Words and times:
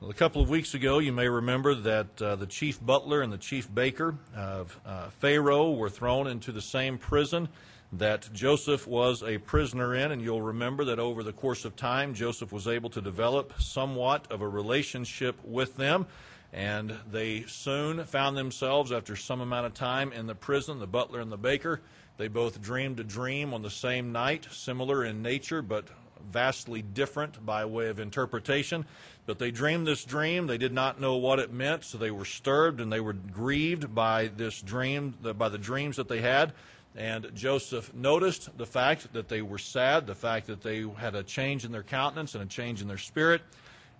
Well, 0.00 0.10
a 0.10 0.14
couple 0.14 0.40
of 0.40 0.48
weeks 0.48 0.74
ago, 0.74 1.00
you 1.00 1.12
may 1.12 1.26
remember 1.26 1.74
that 1.74 2.22
uh, 2.22 2.36
the 2.36 2.46
chief 2.46 2.80
butler 2.80 3.20
and 3.20 3.32
the 3.32 3.38
chief 3.38 3.74
baker 3.74 4.14
of 4.32 4.78
uh, 4.86 5.08
Pharaoh 5.08 5.72
were 5.72 5.90
thrown 5.90 6.28
into 6.28 6.52
the 6.52 6.62
same 6.62 6.98
prison 6.98 7.48
that 7.90 8.32
Joseph 8.32 8.86
was 8.86 9.24
a 9.24 9.38
prisoner 9.38 9.96
in, 9.96 10.12
and 10.12 10.22
you'll 10.22 10.40
remember 10.40 10.84
that 10.84 11.00
over 11.00 11.24
the 11.24 11.32
course 11.32 11.64
of 11.64 11.74
time, 11.74 12.14
Joseph 12.14 12.52
was 12.52 12.68
able 12.68 12.90
to 12.90 13.00
develop 13.00 13.60
somewhat 13.60 14.30
of 14.30 14.40
a 14.40 14.48
relationship 14.48 15.36
with 15.42 15.76
them, 15.76 16.06
and 16.52 16.96
they 17.10 17.42
soon 17.48 18.04
found 18.04 18.36
themselves, 18.36 18.92
after 18.92 19.16
some 19.16 19.40
amount 19.40 19.66
of 19.66 19.74
time 19.74 20.12
in 20.12 20.28
the 20.28 20.34
prison, 20.36 20.78
the 20.78 20.86
butler 20.86 21.18
and 21.18 21.32
the 21.32 21.36
baker. 21.36 21.80
They 22.18 22.28
both 22.28 22.62
dreamed 22.62 23.00
a 23.00 23.04
dream 23.04 23.52
on 23.52 23.62
the 23.62 23.70
same 23.70 24.12
night, 24.12 24.46
similar 24.52 25.04
in 25.04 25.22
nature, 25.22 25.60
but 25.60 25.88
vastly 26.30 26.82
different 26.82 27.44
by 27.44 27.64
way 27.64 27.88
of 27.88 27.98
interpretation. 27.98 28.86
But 29.26 29.38
they 29.38 29.50
dreamed 29.50 29.86
this 29.86 30.04
dream. 30.04 30.46
They 30.46 30.58
did 30.58 30.72
not 30.72 31.00
know 31.00 31.16
what 31.16 31.38
it 31.38 31.52
meant, 31.52 31.84
so 31.84 31.98
they 31.98 32.10
were 32.10 32.24
stirred 32.24 32.80
and 32.80 32.92
they 32.92 33.00
were 33.00 33.12
grieved 33.12 33.94
by 33.94 34.28
this 34.28 34.60
dream, 34.62 35.14
by 35.36 35.48
the 35.48 35.58
dreams 35.58 35.96
that 35.96 36.08
they 36.08 36.20
had. 36.20 36.52
And 36.96 37.30
Joseph 37.34 37.94
noticed 37.94 38.56
the 38.56 38.66
fact 38.66 39.12
that 39.12 39.28
they 39.28 39.42
were 39.42 39.58
sad, 39.58 40.06
the 40.06 40.14
fact 40.14 40.46
that 40.46 40.62
they 40.62 40.86
had 40.96 41.14
a 41.14 41.22
change 41.22 41.64
in 41.64 41.72
their 41.72 41.82
countenance 41.82 42.34
and 42.34 42.42
a 42.42 42.46
change 42.46 42.82
in 42.82 42.88
their 42.88 42.98
spirit. 42.98 43.42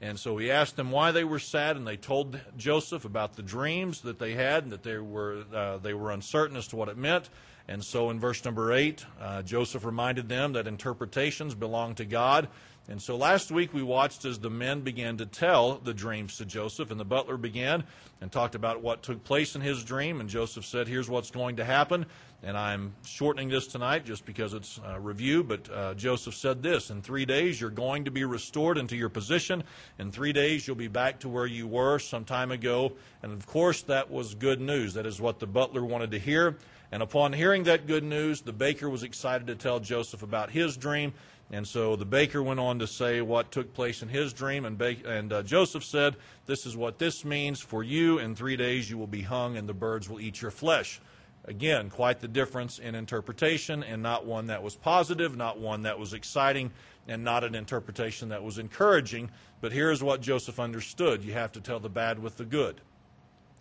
And 0.01 0.19
so 0.19 0.37
he 0.37 0.51
asked 0.51 0.77
them 0.77 0.91
why 0.91 1.11
they 1.11 1.25
were 1.25 1.39
sad, 1.39 1.77
and 1.77 1.87
they 1.87 1.97
told 1.97 2.41
Joseph 2.57 3.05
about 3.05 3.35
the 3.35 3.43
dreams 3.43 4.01
that 4.03 4.19
they 4.19 4.35
had 4.35 4.63
and 4.63 4.73
that 4.73 4.83
they 4.85 4.99
were, 4.99 5.45
uh, 5.53 5.79
they 5.79 5.93
were 5.93 6.11
uncertain 6.13 6.57
as 6.57 6.69
to 6.69 6.77
what 6.77 6.89
it 6.89 6.97
meant. 6.97 7.29
And 7.69 7.85
so 7.85 8.09
in 8.09 8.19
verse 8.19 8.45
number 8.45 8.73
8, 8.73 9.05
uh, 9.21 9.43
Joseph 9.43 9.85
reminded 9.85 10.29
them 10.29 10.55
that 10.55 10.67
interpretations 10.67 11.55
belong 11.55 11.95
to 11.97 12.07
God. 12.07 12.49
And 12.91 13.03
so 13.03 13.17
last 13.17 13.51
week 13.51 13.75
we 13.75 13.83
watched 13.83 14.25
as 14.25 14.39
the 14.39 14.49
men 14.49 14.81
began 14.81 15.19
to 15.19 15.27
tell 15.27 15.75
the 15.77 15.93
dreams 15.93 16.39
to 16.39 16.47
Joseph, 16.47 16.91
and 16.91 16.99
the 16.99 17.05
butler 17.05 17.37
began 17.37 17.85
and 18.23 18.33
talked 18.33 18.55
about 18.55 18.83
what 18.83 19.03
took 19.03 19.23
place 19.25 19.55
in 19.55 19.61
his 19.61 19.85
dream. 19.85 20.21
And 20.21 20.31
Joseph 20.31 20.65
said, 20.65 20.89
Here's 20.89 21.11
what's 21.11 21.31
going 21.31 21.57
to 21.57 21.65
happen. 21.67 22.07
And 22.43 22.57
I'm 22.57 22.95
shortening 23.05 23.49
this 23.51 23.67
tonight 23.67 24.07
just 24.07 24.25
because 24.25 24.55
it's 24.55 24.81
a 24.87 24.99
review, 24.99 25.43
but 25.43 25.69
uh, 25.71 25.95
Joseph 25.95 26.35
said 26.35 26.63
this 26.63 26.89
In 26.89 27.03
three 27.03 27.27
days, 27.27 27.61
you're 27.61 27.69
going 27.69 28.07
to 28.07 28.11
be 28.11 28.25
restored 28.25 28.79
into 28.79 28.97
your 28.97 29.11
position. 29.11 29.65
In 29.99 30.11
three 30.11 30.33
days, 30.33 30.67
you'll 30.67 30.77
be 30.77 30.89
back 30.89 31.19
to 31.21 31.29
where 31.29 31.47
you 31.47 31.67
were 31.67 31.99
some 31.99 32.25
time 32.25 32.51
ago. 32.51 32.93
And 33.23 33.33
of 33.33 33.47
course, 33.47 33.83
that 33.83 34.11
was 34.11 34.35
good 34.35 34.63
news. 34.63 34.95
That 34.95 35.05
is 35.05 35.21
what 35.21 35.41
the 35.41 35.47
butler 35.47 35.85
wanted 35.85 36.13
to 36.13 36.19
hear. 36.19 36.57
And 36.91 37.03
upon 37.03 37.33
hearing 37.33 37.65
that 37.65 37.87
good 37.87 38.05
news, 38.05 38.41
the 38.41 38.53
baker 38.53 38.89
was 38.89 39.03
excited 39.03 39.47
to 39.49 39.55
tell 39.55 39.81
Joseph 39.81 40.23
about 40.23 40.51
his 40.51 40.77
dream. 40.77 41.13
And 41.51 41.67
so 41.67 41.97
the 41.97 42.05
baker 42.05 42.43
went 42.43 42.61
on 42.61 42.79
to 42.79 42.87
say 42.87 43.21
what 43.21 43.51
took 43.51 43.73
place 43.73 44.03
in 44.03 44.09
his 44.09 44.33
dream. 44.33 44.65
And, 44.65 44.77
ba- 44.77 44.97
and 45.07 45.33
uh, 45.33 45.43
Joseph 45.43 45.85
said, 45.85 46.17
This 46.47 46.67
is 46.67 46.77
what 46.77 46.99
this 46.99 47.25
means 47.25 47.61
for 47.61 47.83
you. 47.83 48.19
In 48.19 48.35
three 48.35 48.57
days 48.57 48.91
you 48.91 48.99
will 48.99 49.07
be 49.07 49.23
hung, 49.23 49.57
and 49.57 49.69
the 49.69 49.75
birds 49.75 50.09
will 50.09 50.21
eat 50.21 50.43
your 50.43 50.51
flesh. 50.51 51.01
Again, 51.45 51.89
quite 51.89 52.21
the 52.21 52.29
difference 52.29 52.79
in 52.79 52.95
interpretation, 52.95 53.83
and 53.83 54.03
not 54.03 54.27
one 54.27 54.49
that 54.49 54.63
was 54.63 54.77
positive, 54.77 55.37
not 55.37 55.59
one 55.59 55.83
that 55.83 55.99
was 55.99 56.13
exciting, 56.13 56.71
and 57.07 57.25
not 57.25 57.45
an 57.45 57.55
interpretation 57.55 58.29
that 58.29 58.43
was 58.43 58.59
encouraging. 58.59 59.31
But 59.63 59.73
here's 59.73 60.03
what 60.03 60.21
Joseph 60.21 60.61
understood 60.61 61.25
you 61.25 61.33
have 61.33 61.53
to 61.53 61.61
tell 61.63 61.81
the 61.81 61.89
bad 61.89 62.19
with 62.19 62.37
the 62.37 62.45
good. 62.45 62.83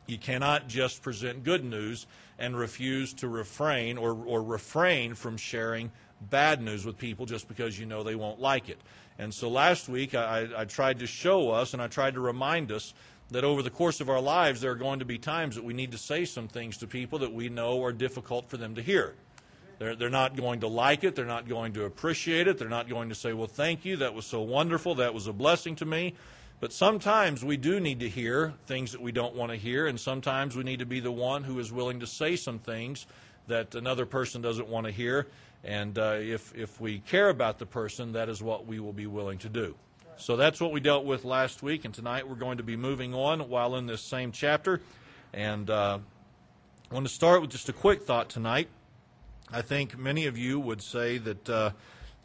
You 0.06 0.18
cannot 0.18 0.68
just 0.68 1.02
present 1.02 1.46
good 1.46 1.64
news 1.64 2.06
and 2.40 2.58
refuse 2.58 3.14
to 3.16 3.28
refrain 3.28 3.98
or, 3.98 4.12
or 4.26 4.44
refrain 4.44 5.16
from 5.16 5.38
sharing 5.38 5.92
bad 6.30 6.62
news 6.62 6.86
with 6.86 6.98
people 6.98 7.26
just 7.26 7.48
because 7.48 7.80
you 7.80 7.86
know 7.86 8.04
they 8.04 8.16
won't 8.16 8.40
like 8.40 8.70
it. 8.70 8.80
And 9.20 9.34
so 9.34 9.50
last 9.50 9.90
week 9.90 10.16
I, 10.16 10.48
I 10.56 10.66
tried 10.66 11.00
to 11.00 11.08
show 11.08 11.52
us 11.52 11.74
and 11.74 11.82
I 11.82 11.88
tried 11.88 12.14
to 12.16 12.20
remind 12.20 12.72
us 12.72 12.94
that 13.30 13.44
over 13.44 13.62
the 13.62 13.70
course 13.70 14.00
of 14.00 14.10
our 14.10 14.22
lives 14.22 14.62
there 14.62 14.72
are 14.72 14.76
going 14.76 15.00
to 15.00 15.06
be 15.06 15.18
times 15.18 15.56
that 15.56 15.64
we 15.64 15.74
need 15.74 15.92
to 15.92 15.98
say 15.98 16.26
some 16.26 16.48
things 16.48 16.78
to 16.78 16.88
people 16.88 17.20
that 17.20 17.34
we 17.34 17.50
know 17.50 17.84
are 17.84 17.92
difficult 17.92 18.50
for 18.50 18.58
them 18.58 18.76
to 18.76 18.82
hear. 18.82 19.16
They're, 19.80 19.96
they're 19.96 20.10
not 20.10 20.36
going 20.36 20.62
to 20.62 20.68
like 20.68 21.04
it. 21.04 21.16
They're 21.16 21.26
not 21.26 21.48
going 21.48 21.74
to 21.74 21.86
appreciate 21.86 22.48
it. 22.48 22.58
They're 22.58 22.70
not 22.70 22.90
going 22.90 23.10
to 23.10 23.16
say, 23.16 23.34
Well, 23.34 23.48
thank 23.48 23.86
you. 23.86 23.98
That 23.98 24.14
was 24.14 24.26
so 24.26 24.42
wonderful. 24.42 24.96
That 24.96 25.14
was 25.14 25.28
a 25.28 25.34
blessing 25.34 25.76
to 25.78 25.86
me. 25.86 26.16
But 26.60 26.74
sometimes 26.74 27.46
we 27.46 27.56
do 27.56 27.80
need 27.80 28.00
to 28.00 28.10
hear 28.10 28.54
things 28.66 28.92
that 28.94 29.02
we 29.02 29.12
don't 29.12 29.36
want 29.36 29.52
to 29.52 29.58
hear, 29.58 29.86
and 29.86 30.00
sometimes 30.00 30.56
we 30.56 30.64
need 30.64 30.80
to 30.80 30.88
be 30.88 31.00
the 31.00 31.12
one 31.12 31.44
who 31.44 31.60
is 31.60 31.72
willing 31.72 32.00
to 32.00 32.08
say 32.08 32.36
some 32.36 32.58
things 32.58 33.06
that 33.46 33.76
another 33.76 34.08
person 34.08 34.42
doesn't 34.42 34.68
want 34.68 34.88
to 34.88 34.92
hear. 34.92 35.28
And 35.64 35.98
uh, 36.00 36.18
if, 36.20 36.56
if 36.56 36.82
we 36.82 37.00
care 37.00 37.30
about 37.30 37.60
the 37.60 37.68
person, 37.68 38.14
that 38.14 38.28
is 38.28 38.42
what 38.42 38.66
we 38.66 38.80
will 38.80 38.94
be 38.94 39.06
willing 39.06 39.38
to 39.40 39.50
do. 39.50 39.76
So 40.18 40.36
that's 40.36 40.60
what 40.60 40.72
we 40.72 40.80
dealt 40.80 41.06
with 41.06 41.26
last 41.26 41.62
week, 41.62 41.86
and 41.86 41.94
tonight 41.94 42.28
we're 42.28 42.36
going 42.36 42.58
to 42.58 42.64
be 42.64 42.76
moving 42.76 43.14
on 43.14 43.50
while 43.50 43.76
in 43.76 43.86
this 43.86 44.02
same 44.02 44.32
chapter. 44.32 44.82
And 45.34 45.70
uh, 45.70 46.00
I 46.90 46.94
want 46.94 47.06
to 47.06 47.14
start 47.14 47.42
with 47.42 47.52
just 47.52 47.70
a 47.70 47.74
quick 47.74 48.02
thought 48.02 48.30
tonight. 48.30 48.70
I 49.54 49.62
think 49.62 49.96
many 49.96 50.26
of 50.26 50.40
you 50.40 50.60
would 50.60 50.82
say 50.82 51.20
that. 51.20 51.50
Uh, 51.50 51.72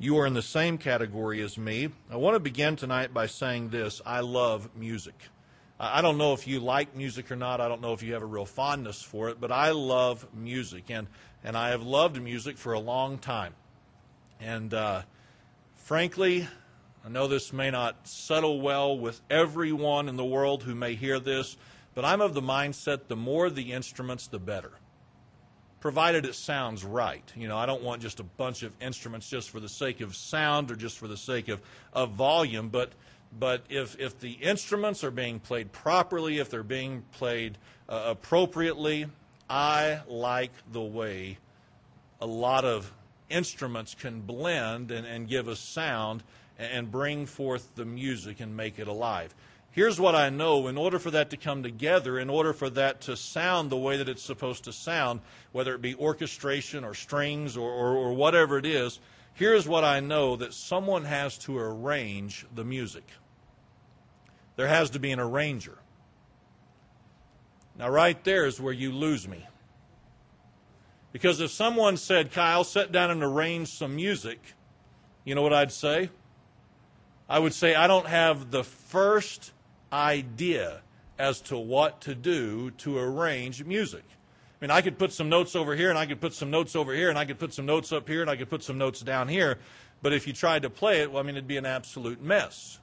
you 0.03 0.19
are 0.19 0.27
in 0.27 0.35
the 0.35 0.43
same 0.43 0.79
category 0.79 1.41
as 1.43 1.57
me. 1.57 1.89
I 2.11 2.17
want 2.17 2.35
to 2.35 2.41
begin 2.41 2.75
tonight 2.75 3.15
by 3.15 3.27
saying 3.27 3.69
this 3.69 4.03
I 4.05 4.19
love 4.19 4.69
music. 4.75 5.15
I 5.79 6.03
don't 6.03 6.19
know 6.19 6.33
if 6.33 6.49
you 6.49 6.59
like 6.59 6.97
music 6.97 7.31
or 7.31 7.37
not. 7.37 7.61
I 7.61 7.69
don't 7.69 7.81
know 7.81 7.93
if 7.93 8.03
you 8.03 8.13
have 8.15 8.23
a 8.23 8.27
real 8.27 8.45
fondness 8.45 9.01
for 9.01 9.29
it, 9.29 9.41
but 9.41 9.53
I 9.53 9.71
love 9.71 10.27
music, 10.35 10.91
and, 10.91 11.07
and 11.45 11.57
I 11.57 11.69
have 11.69 11.85
loved 11.85 12.21
music 12.21 12.59
for 12.59 12.73
a 12.73 12.81
long 12.81 13.17
time. 13.19 13.55
And 14.41 14.75
uh, 14.75 15.03
frankly, 15.77 16.49
I 17.05 17.09
know 17.09 17.29
this 17.29 17.53
may 17.53 17.71
not 17.71 18.09
settle 18.09 18.61
well 18.61 18.99
with 18.99 19.21
everyone 19.31 20.09
in 20.09 20.17
the 20.17 20.25
world 20.25 20.65
who 20.65 20.75
may 20.75 20.97
hear 20.97 21.21
this, 21.21 21.57
but 21.95 22.05
I'm 22.05 22.21
of 22.21 22.35
the 22.35 22.43
mindset 22.43 23.07
the 23.07 23.15
more 23.15 23.51
the 23.51 23.71
instruments, 23.71 24.27
the 24.27 24.41
better 24.41 24.73
provided 25.83 26.25
it 26.25 26.37
sounds 26.37 26.85
right. 26.85 27.25
You 27.37 27.49
know, 27.49 27.59
I 27.59 27.67
don't 27.67 27.83
want 27.83 28.01
just 28.01 28.21
a 28.21 28.23
bunch 28.25 28.63
of 28.63 28.73
instruments 28.81 29.29
just 29.29 29.51
for 29.51 29.59
the 29.59 29.69
sake 29.69 30.01
of 30.01 30.15
sound 30.15 30.71
or 30.71 30.77
just 30.77 30.97
for 30.97 31.09
the 31.09 31.17
sake 31.17 31.49
of, 31.49 31.61
of 31.93 32.13
volume, 32.13 32.69
but 32.69 32.93
but 33.39 33.65
if, 33.71 33.99
if 33.99 34.21
the 34.21 34.33
instruments 34.33 35.03
are 35.03 35.11
being 35.11 35.41
played 35.41 35.73
properly, 35.73 36.39
if 36.39 36.51
they're 36.51 36.63
being 36.63 37.03
played 37.13 37.57
uh, 37.89 38.03
appropriately, 38.09 39.07
I 39.49 40.01
like 40.07 40.53
the 40.71 40.83
way 40.83 41.39
a 42.21 42.27
lot 42.27 42.67
of 42.67 42.93
instruments 43.31 43.95
can 43.95 44.21
blend 44.21 44.91
and, 44.91 45.07
and 45.07 45.27
give 45.27 45.49
a 45.49 45.57
sound 45.57 46.23
and 46.59 46.93
bring 46.93 47.25
forth 47.25 47.75
the 47.75 47.87
music 47.87 48.39
and 48.41 48.55
make 48.55 48.79
it 48.79 48.87
alive 48.87 49.35
here's 49.73 49.99
what 49.99 50.15
I 50.15 50.31
know 50.31 50.69
in 50.69 50.79
order 50.79 50.99
for 50.99 51.11
that 51.11 51.31
to 51.31 51.37
come 51.37 51.63
together, 51.63 52.19
in 52.19 52.31
order 52.31 52.53
for 52.53 52.71
that 52.71 53.01
to 53.03 53.17
sound 53.17 53.71
the 53.71 53.77
way 53.77 53.97
that 53.97 54.09
it's 54.09 54.23
supposed 54.23 54.65
to 54.65 54.73
sound, 54.73 55.21
whether 55.51 55.75
it 55.75 55.83
be 55.83 55.95
orchestration 55.97 56.85
or 56.85 56.95
strings 56.95 57.57
or, 57.57 57.71
or, 57.71 57.97
or, 57.97 58.13
whatever 58.13 58.59
it 58.59 58.67
is, 58.67 59.01
here's 59.35 59.67
what 59.67 59.83
I 59.83 60.01
know 60.01 60.37
that 60.37 60.55
someone 60.55 61.05
has 61.05 61.37
to 61.39 61.59
arrange 61.59 62.47
the 62.55 62.65
music. 62.65 63.05
There 64.57 64.69
has 64.69 64.91
to 64.91 64.99
be 64.99 65.11
an 65.11 65.21
arranger. 65.21 65.79
Now, 67.79 67.89
right 67.89 68.23
there 68.25 68.45
is 68.45 68.61
where 68.61 68.73
you 68.73 68.93
lose 68.93 69.27
me. 69.27 69.47
Because 71.13 71.41
if 71.41 71.51
someone 71.51 71.97
said, 71.97 72.33
Kyle, 72.33 72.65
sit 72.65 72.93
down 72.93 73.11
and 73.11 73.23
arrange 73.23 73.69
some 73.69 73.97
music, 73.97 74.39
you 75.25 75.35
know 75.35 75.43
what 75.43 75.53
I'd 75.53 75.73
say? 75.73 76.11
I 77.29 77.39
would 77.39 77.55
say, 77.55 77.75
I 77.75 77.87
don't 77.87 78.07
have 78.07 78.51
the 78.51 78.65
first 78.65 79.53
idea 79.93 80.81
as 81.19 81.41
to 81.43 81.57
what 81.57 82.01
to 82.03 82.15
do 82.15 82.71
to 82.73 82.99
arrange 82.99 83.65
music. 83.65 84.05
I 84.09 84.65
mean, 84.65 84.71
I 84.71 84.81
could 84.81 84.99
put 84.99 85.13
some 85.13 85.29
notes 85.29 85.55
over 85.57 85.75
here, 85.75 85.91
and 85.91 85.99
I 85.99 86.07
could 86.07 86.21
put 86.21 86.33
some 86.33 86.51
notes 86.51 86.75
over 86.77 86.95
here, 86.95 87.11
and 87.11 87.19
I 87.19 87.25
could 87.25 87.39
put 87.39 87.53
some 87.53 87.67
notes 87.67 87.93
up 87.93 88.09
here, 88.09 88.21
and 88.21 88.31
I 88.31 88.37
could 88.37 88.49
put 88.49 88.63
some 88.63 88.79
notes 88.79 89.01
down 89.01 89.29
here. 89.29 89.59
But 90.03 90.13
if 90.13 90.27
you 90.27 90.33
tried 90.33 90.63
to 90.63 90.71
play 90.71 91.03
it, 91.03 91.13
well, 91.13 91.23
I 91.23 91.27
mean, 91.27 91.37
it'd 91.37 91.49
be 91.49 91.57
an 91.57 91.67
absolute 91.67 92.23
mess. 92.23 92.79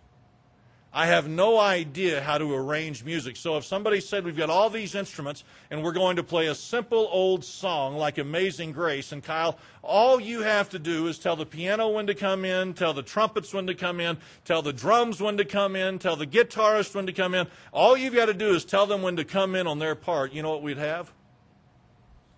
I 0.92 1.06
have 1.06 1.28
no 1.28 1.60
idea 1.60 2.20
how 2.20 2.40
to 2.40 2.52
arrange 2.52 3.04
music. 3.04 3.36
So 3.36 3.58
if 3.58 3.66
somebody 3.66 4.02
said 4.02 4.26
we've 4.26 4.36
got 4.36 4.50
all 4.50 4.72
these 4.72 4.96
instruments 4.96 5.44
and 5.70 5.84
we're 5.84 5.92
going 5.92 6.16
to 6.16 6.24
play 6.24 6.48
a 6.48 6.56
simple 6.56 7.08
old 7.12 7.46
song 7.46 7.96
like 7.96 8.18
Amazing 8.18 8.72
Grace, 8.72 9.12
and 9.12 9.24
Kyle, 9.24 9.60
all 9.84 10.20
you 10.20 10.42
have 10.42 10.70
to 10.70 10.80
do 10.80 11.06
is 11.06 11.20
tell 11.20 11.36
the 11.36 11.46
piano 11.46 11.90
when 11.90 12.08
to 12.08 12.16
come 12.16 12.44
in, 12.44 12.74
tell 12.74 12.96
the 12.96 13.04
trumpets 13.04 13.54
when 13.54 13.68
to 13.68 13.76
come 13.76 14.00
in, 14.00 14.18
tell 14.46 14.64
the 14.64 14.74
drums 14.74 15.22
when 15.22 15.38
to 15.38 15.46
come 15.46 15.76
in, 15.76 16.00
tell 16.00 16.16
the 16.16 16.26
guitarist 16.26 16.96
when 16.96 17.06
to 17.06 17.14
come 17.14 17.36
in. 17.36 17.46
All 17.72 17.96
you've 17.96 18.16
got 18.16 18.26
to 18.26 18.34
do 18.34 18.56
is 18.56 18.66
tell 18.66 18.88
them 18.88 19.04
when 19.04 19.16
to 19.18 19.26
come 19.26 19.54
in 19.54 19.68
on 19.68 19.78
their 19.78 19.94
part. 19.94 20.34
You 20.34 20.42
know 20.42 20.50
what 20.50 20.64
we'd 20.64 20.78
have? 20.78 21.14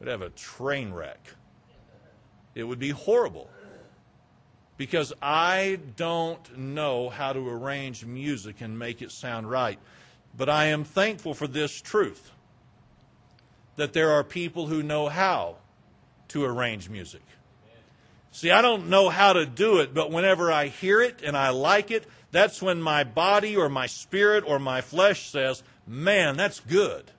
We'd 0.01 0.09
have 0.09 0.21
a 0.21 0.29
train 0.29 0.91
wreck. 0.91 1.35
It 2.53 2.65
would 2.65 2.79
be 2.79 2.89
horrible 2.89 3.49
because 4.81 5.13
I 5.21 5.77
don't 5.95 6.57
know 6.57 7.09
how 7.09 7.33
to 7.33 7.47
arrange 7.47 8.03
music 8.03 8.61
and 8.61 8.79
make 8.79 9.03
it 9.03 9.11
sound 9.11 9.47
right. 9.47 9.77
But 10.35 10.49
I 10.49 10.65
am 10.69 10.85
thankful 10.85 11.35
for 11.35 11.45
this 11.45 11.79
truth 11.79 12.31
that 13.75 13.93
there 13.93 14.09
are 14.09 14.23
people 14.23 14.65
who 14.65 14.81
know 14.81 15.07
how 15.07 15.57
to 16.29 16.43
arrange 16.43 16.89
music. 16.89 17.21
See, 18.31 18.49
I 18.49 18.63
don't 18.63 18.89
know 18.89 19.09
how 19.09 19.33
to 19.33 19.45
do 19.45 19.81
it, 19.81 19.93
but 19.93 20.09
whenever 20.09 20.51
I 20.51 20.65
hear 20.65 20.99
it 20.99 21.21
and 21.23 21.37
I 21.37 21.49
like 21.49 21.91
it, 21.91 22.07
that's 22.31 22.59
when 22.59 22.81
my 22.81 23.03
body 23.03 23.55
or 23.55 23.69
my 23.69 23.85
spirit 23.85 24.43
or 24.47 24.57
my 24.57 24.81
flesh 24.81 25.29
says, 25.29 25.61
man, 25.85 26.37
that's 26.37 26.59
good. 26.59 27.11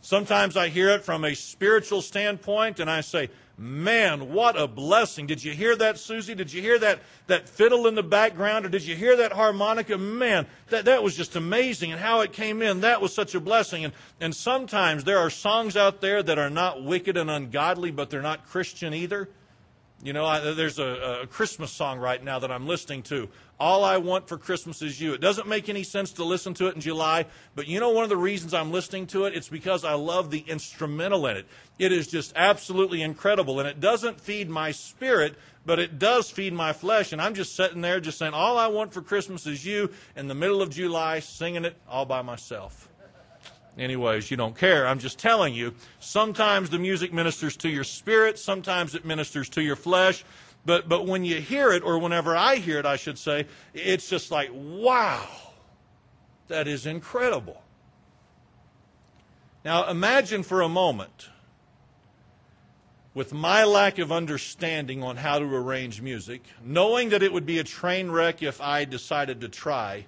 Sometimes 0.00 0.56
I 0.56 0.68
hear 0.68 0.88
it 0.88 1.04
from 1.04 1.26
a 1.26 1.34
spiritual 1.34 2.00
standpoint 2.00 2.80
and 2.80 2.88
I 2.88 3.02
say, 3.02 3.28
Man, 3.60 4.32
what 4.32 4.56
a 4.56 4.68
blessing. 4.68 5.26
Did 5.26 5.42
you 5.42 5.52
hear 5.52 5.74
that, 5.74 5.98
Susie? 5.98 6.36
Did 6.36 6.52
you 6.52 6.62
hear 6.62 6.78
that, 6.78 7.00
that 7.26 7.48
fiddle 7.48 7.88
in 7.88 7.96
the 7.96 8.04
background? 8.04 8.64
Or 8.64 8.68
did 8.68 8.84
you 8.84 8.94
hear 8.94 9.16
that 9.16 9.32
harmonica? 9.32 9.98
Man, 9.98 10.46
that, 10.68 10.84
that 10.84 11.02
was 11.02 11.16
just 11.16 11.34
amazing. 11.34 11.90
And 11.90 12.00
how 12.00 12.20
it 12.20 12.32
came 12.32 12.62
in, 12.62 12.82
that 12.82 13.02
was 13.02 13.12
such 13.12 13.34
a 13.34 13.40
blessing. 13.40 13.84
And, 13.84 13.92
and 14.20 14.32
sometimes 14.32 15.02
there 15.02 15.18
are 15.18 15.28
songs 15.28 15.76
out 15.76 16.00
there 16.00 16.22
that 16.22 16.38
are 16.38 16.50
not 16.50 16.84
wicked 16.84 17.16
and 17.16 17.28
ungodly, 17.28 17.90
but 17.90 18.10
they're 18.10 18.22
not 18.22 18.46
Christian 18.46 18.94
either. 18.94 19.28
You 20.04 20.12
know, 20.12 20.24
I, 20.24 20.52
there's 20.52 20.78
a, 20.78 21.22
a, 21.22 21.26
Christmas 21.26 21.72
song 21.72 21.98
right 21.98 22.22
now 22.22 22.38
that 22.38 22.52
I'm 22.52 22.68
listening 22.68 23.02
to. 23.04 23.28
All 23.60 23.82
I 23.82 23.96
Want 23.96 24.28
for 24.28 24.38
Christmas 24.38 24.82
is 24.82 25.00
You. 25.00 25.14
It 25.14 25.20
doesn't 25.20 25.48
make 25.48 25.68
any 25.68 25.82
sense 25.82 26.12
to 26.12 26.24
listen 26.24 26.54
to 26.54 26.68
it 26.68 26.76
in 26.76 26.80
July, 26.80 27.26
but 27.56 27.66
you 27.66 27.80
know 27.80 27.90
one 27.90 28.04
of 28.04 28.10
the 28.10 28.16
reasons 28.16 28.54
I'm 28.54 28.70
listening 28.70 29.08
to 29.08 29.24
it? 29.24 29.34
It's 29.34 29.48
because 29.48 29.84
I 29.84 29.94
love 29.94 30.30
the 30.30 30.44
instrumental 30.46 31.26
in 31.26 31.38
it. 31.38 31.46
It 31.76 31.90
is 31.90 32.06
just 32.06 32.32
absolutely 32.36 33.02
incredible, 33.02 33.58
and 33.58 33.68
it 33.68 33.80
doesn't 33.80 34.20
feed 34.20 34.48
my 34.48 34.70
spirit, 34.70 35.36
but 35.66 35.80
it 35.80 35.98
does 35.98 36.30
feed 36.30 36.52
my 36.52 36.72
flesh. 36.72 37.12
And 37.12 37.20
I'm 37.20 37.34
just 37.34 37.56
sitting 37.56 37.80
there 37.80 37.98
just 37.98 38.18
saying, 38.18 38.32
All 38.32 38.56
I 38.56 38.68
want 38.68 38.92
for 38.92 39.02
Christmas 39.02 39.44
is 39.46 39.66
You 39.66 39.90
in 40.14 40.28
the 40.28 40.34
middle 40.34 40.62
of 40.62 40.70
July, 40.70 41.18
singing 41.18 41.64
it 41.64 41.76
all 41.88 42.06
by 42.06 42.22
myself. 42.22 42.88
Anyways, 43.76 44.30
you 44.30 44.36
don't 44.36 44.56
care. 44.56 44.86
I'm 44.86 44.98
just 44.98 45.18
telling 45.20 45.54
you. 45.54 45.74
Sometimes 46.00 46.70
the 46.70 46.80
music 46.80 47.12
ministers 47.12 47.56
to 47.58 47.68
your 47.68 47.84
spirit, 47.84 48.38
sometimes 48.38 48.96
it 48.96 49.04
ministers 49.04 49.48
to 49.50 49.62
your 49.62 49.76
flesh. 49.76 50.24
But, 50.64 50.88
but 50.88 51.06
when 51.06 51.24
you 51.24 51.40
hear 51.40 51.72
it, 51.72 51.82
or 51.82 51.98
whenever 51.98 52.36
I 52.36 52.56
hear 52.56 52.78
it, 52.78 52.86
I 52.86 52.96
should 52.96 53.18
say, 53.18 53.46
it's 53.72 54.08
just 54.08 54.30
like, 54.30 54.50
wow, 54.52 55.26
that 56.48 56.68
is 56.68 56.84
incredible. 56.84 57.62
Now 59.64 59.88
imagine 59.88 60.42
for 60.42 60.60
a 60.60 60.68
moment, 60.68 61.30
with 63.14 63.32
my 63.32 63.64
lack 63.64 63.98
of 63.98 64.12
understanding 64.12 65.02
on 65.02 65.16
how 65.16 65.38
to 65.38 65.44
arrange 65.44 66.00
music, 66.00 66.42
knowing 66.62 67.08
that 67.08 67.22
it 67.22 67.32
would 67.32 67.46
be 67.46 67.58
a 67.58 67.64
train 67.64 68.10
wreck 68.10 68.42
if 68.42 68.60
I 68.60 68.84
decided 68.84 69.40
to 69.40 69.48
try, 69.48 70.06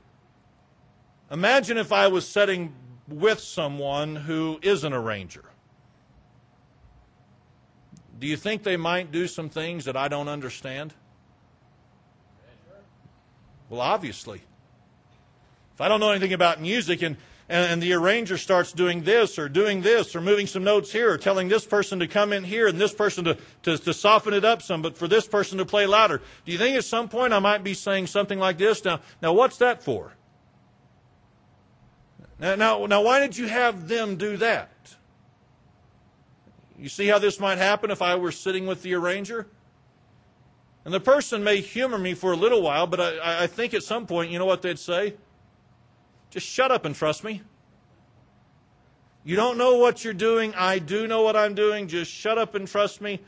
imagine 1.30 1.76
if 1.76 1.90
I 1.90 2.08
was 2.08 2.28
setting 2.28 2.72
with 3.08 3.40
someone 3.40 4.14
who 4.14 4.60
is 4.62 4.84
an 4.84 4.92
arranger? 4.92 5.49
Do 8.20 8.26
you 8.26 8.36
think 8.36 8.62
they 8.62 8.76
might 8.76 9.10
do 9.10 9.26
some 9.26 9.48
things 9.48 9.86
that 9.86 9.96
I 9.96 10.08
don't 10.08 10.28
understand? 10.28 10.92
Well, 13.70 13.80
obviously. 13.80 14.42
If 15.74 15.80
I 15.80 15.88
don't 15.88 16.00
know 16.00 16.10
anything 16.10 16.34
about 16.34 16.60
music 16.60 17.00
and, 17.00 17.16
and, 17.48 17.82
the 17.82 17.94
arranger 17.94 18.36
starts 18.36 18.72
doing 18.72 19.02
this 19.04 19.38
or 19.38 19.48
doing 19.48 19.80
this 19.80 20.14
or 20.14 20.20
moving 20.20 20.46
some 20.46 20.62
notes 20.62 20.92
here 20.92 21.10
or 21.10 21.16
telling 21.16 21.48
this 21.48 21.64
person 21.64 22.00
to 22.00 22.06
come 22.06 22.34
in 22.34 22.44
here 22.44 22.66
and 22.66 22.78
this 22.78 22.92
person 22.92 23.24
to, 23.24 23.38
to, 23.62 23.78
to 23.78 23.94
soften 23.94 24.34
it 24.34 24.44
up 24.44 24.60
some, 24.60 24.82
but 24.82 24.98
for 24.98 25.08
this 25.08 25.26
person 25.26 25.56
to 25.56 25.64
play 25.64 25.86
louder, 25.86 26.20
do 26.44 26.52
you 26.52 26.58
think 26.58 26.76
at 26.76 26.84
some 26.84 27.08
point 27.08 27.32
I 27.32 27.38
might 27.38 27.64
be 27.64 27.72
saying 27.72 28.08
something 28.08 28.38
like 28.38 28.58
this? 28.58 28.84
Now, 28.84 29.00
now 29.22 29.32
what's 29.32 29.56
that 29.58 29.82
for? 29.82 30.12
Now, 32.38 32.54
now, 32.56 32.86
now, 32.86 33.02
why 33.02 33.20
did 33.20 33.36
you 33.36 33.48
have 33.48 33.88
them 33.88 34.16
do 34.16 34.36
that? 34.38 34.70
You 36.80 36.88
see 36.88 37.08
how 37.08 37.18
this 37.18 37.38
might 37.38 37.58
happen 37.58 37.90
if 37.90 38.00
I 38.00 38.14
were 38.14 38.32
sitting 38.32 38.66
with 38.66 38.82
the 38.82 38.94
arranger? 38.94 39.46
And 40.84 40.94
the 40.94 41.00
person 41.00 41.44
may 41.44 41.60
humor 41.60 41.98
me 41.98 42.14
for 42.14 42.32
a 42.32 42.36
little 42.36 42.62
while, 42.62 42.86
but 42.86 43.00
I, 43.00 43.44
I 43.44 43.46
think 43.46 43.74
at 43.74 43.82
some 43.82 44.06
point, 44.06 44.30
you 44.30 44.38
know 44.38 44.46
what 44.46 44.62
they'd 44.62 44.78
say? 44.78 45.14
Just 46.30 46.46
shut 46.46 46.70
up 46.70 46.84
and 46.84 46.94
trust 46.94 47.22
me. 47.22 47.42
You 49.22 49.36
don't 49.36 49.58
know 49.58 49.76
what 49.76 50.04
you're 50.04 50.14
doing. 50.14 50.54
I 50.54 50.78
do 50.78 51.06
know 51.06 51.22
what 51.22 51.36
I'm 51.36 51.54
doing. 51.54 51.86
Just 51.86 52.10
shut 52.10 52.38
up 52.38 52.54
and 52.54 52.66
trust 52.66 53.02
me. 53.02 53.20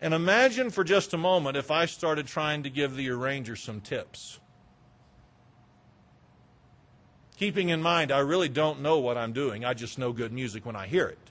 And 0.00 0.14
imagine 0.14 0.70
for 0.70 0.82
just 0.82 1.12
a 1.12 1.18
moment 1.18 1.58
if 1.58 1.70
I 1.70 1.84
started 1.84 2.26
trying 2.26 2.62
to 2.62 2.70
give 2.70 2.96
the 2.96 3.10
arranger 3.10 3.54
some 3.54 3.80
tips 3.80 4.40
keeping 7.42 7.70
in 7.70 7.82
mind 7.82 8.12
I 8.12 8.20
really 8.20 8.48
don't 8.48 8.82
know 8.82 9.00
what 9.00 9.18
I'm 9.18 9.32
doing. 9.32 9.64
I 9.64 9.74
just 9.74 9.98
know 9.98 10.12
good 10.12 10.32
music 10.32 10.64
when 10.64 10.76
I 10.76 10.86
hear 10.86 11.08
it. 11.08 11.21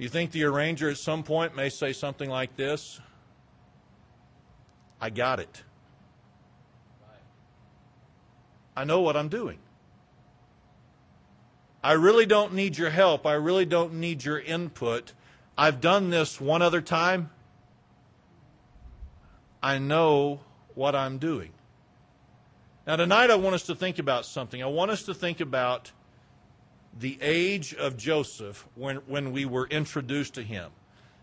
Do 0.00 0.04
you 0.04 0.08
think 0.08 0.30
the 0.30 0.44
arranger 0.44 0.88
at 0.88 0.96
some 0.96 1.22
point 1.22 1.54
may 1.54 1.68
say 1.68 1.92
something 1.92 2.30
like 2.30 2.56
this? 2.56 3.00
I 4.98 5.10
got 5.10 5.40
it. 5.40 5.62
I 8.74 8.84
know 8.84 9.02
what 9.02 9.14
I'm 9.14 9.28
doing. 9.28 9.58
I 11.84 11.92
really 11.92 12.24
don't 12.24 12.54
need 12.54 12.78
your 12.78 12.88
help. 12.88 13.26
I 13.26 13.34
really 13.34 13.66
don't 13.66 13.92
need 13.92 14.24
your 14.24 14.40
input. 14.40 15.12
I've 15.58 15.82
done 15.82 16.08
this 16.08 16.40
one 16.40 16.62
other 16.62 16.80
time. 16.80 17.28
I 19.62 19.76
know 19.76 20.40
what 20.74 20.94
I'm 20.94 21.18
doing. 21.18 21.50
Now, 22.86 22.96
tonight 22.96 23.30
I 23.30 23.34
want 23.34 23.54
us 23.54 23.64
to 23.64 23.74
think 23.74 23.98
about 23.98 24.24
something. 24.24 24.62
I 24.62 24.66
want 24.66 24.92
us 24.92 25.02
to 25.02 25.12
think 25.12 25.40
about 25.40 25.92
the 26.98 27.18
age 27.20 27.74
of 27.74 27.96
Joseph 27.96 28.66
when, 28.74 28.96
when 29.06 29.32
we 29.32 29.44
were 29.44 29.66
introduced 29.66 30.34
to 30.34 30.42
him 30.42 30.70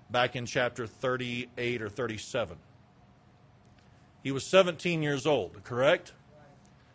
back 0.09 0.35
in 0.35 0.45
chapter 0.45 0.87
38 0.87 1.81
or 1.81 1.89
37. 1.89 2.57
He 4.23 4.31
was 4.31 4.43
17 4.45 5.01
years 5.01 5.25
old, 5.25 5.63
correct? 5.63 6.13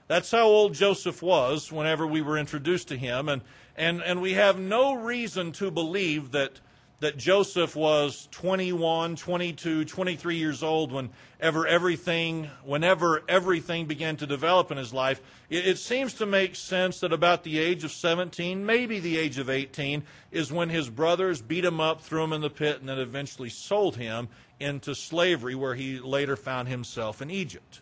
That's 0.08 0.30
how 0.30 0.46
old 0.46 0.74
Joseph 0.74 1.22
was 1.22 1.70
whenever 1.70 2.06
we 2.06 2.20
were 2.20 2.36
introduced 2.36 2.88
to 2.88 2.96
him. 2.96 3.28
And, 3.28 3.42
and, 3.76 4.02
and 4.02 4.20
we 4.20 4.34
have 4.34 4.58
no 4.58 4.94
reason 4.94 5.52
to 5.52 5.70
believe 5.70 6.32
that 6.32 6.60
that 7.02 7.16
Joseph 7.16 7.74
was 7.74 8.28
21, 8.30 9.16
22, 9.16 9.84
23 9.84 10.36
years 10.36 10.62
old 10.62 10.92
whenever 10.92 11.66
everything, 11.66 12.48
whenever 12.64 13.24
everything 13.28 13.86
began 13.86 14.16
to 14.16 14.26
develop 14.26 14.70
in 14.70 14.78
his 14.78 14.94
life. 14.94 15.20
It, 15.50 15.66
it 15.66 15.78
seems 15.78 16.14
to 16.14 16.26
make 16.26 16.54
sense 16.54 17.00
that 17.00 17.12
about 17.12 17.42
the 17.42 17.58
age 17.58 17.82
of 17.82 17.90
17, 17.90 18.64
maybe 18.64 19.00
the 19.00 19.18
age 19.18 19.38
of 19.38 19.50
18, 19.50 20.04
is 20.30 20.52
when 20.52 20.68
his 20.68 20.88
brothers 20.88 21.42
beat 21.42 21.64
him 21.64 21.80
up, 21.80 22.00
threw 22.00 22.22
him 22.22 22.32
in 22.32 22.40
the 22.40 22.48
pit, 22.48 22.78
and 22.78 22.88
then 22.88 23.00
eventually 23.00 23.50
sold 23.50 23.96
him 23.96 24.28
into 24.60 24.94
slavery, 24.94 25.56
where 25.56 25.74
he 25.74 25.98
later 25.98 26.36
found 26.36 26.68
himself 26.68 27.20
in 27.20 27.32
Egypt. 27.32 27.80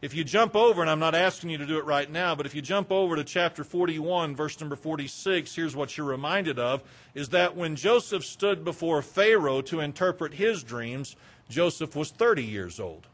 If 0.00 0.14
you 0.14 0.22
jump 0.22 0.54
over, 0.54 0.80
and 0.80 0.88
I'm 0.88 1.00
not 1.00 1.16
asking 1.16 1.50
you 1.50 1.58
to 1.58 1.66
do 1.66 1.78
it 1.78 1.84
right 1.84 2.08
now, 2.08 2.36
but 2.36 2.46
if 2.46 2.54
you 2.54 2.62
jump 2.62 2.92
over 2.92 3.16
to 3.16 3.24
chapter 3.24 3.64
41, 3.64 4.36
verse 4.36 4.60
number 4.60 4.76
46, 4.76 5.52
here's 5.56 5.74
what 5.74 5.96
you're 5.96 6.06
reminded 6.06 6.56
of 6.56 6.82
is 7.14 7.30
that 7.30 7.56
when 7.56 7.74
Joseph 7.74 8.24
stood 8.24 8.64
before 8.64 9.02
Pharaoh 9.02 9.60
to 9.62 9.80
interpret 9.80 10.34
his 10.34 10.62
dreams, 10.62 11.16
Joseph 11.48 11.96
was 11.96 12.10
30 12.10 12.44
years 12.44 12.78
old. 12.78 13.08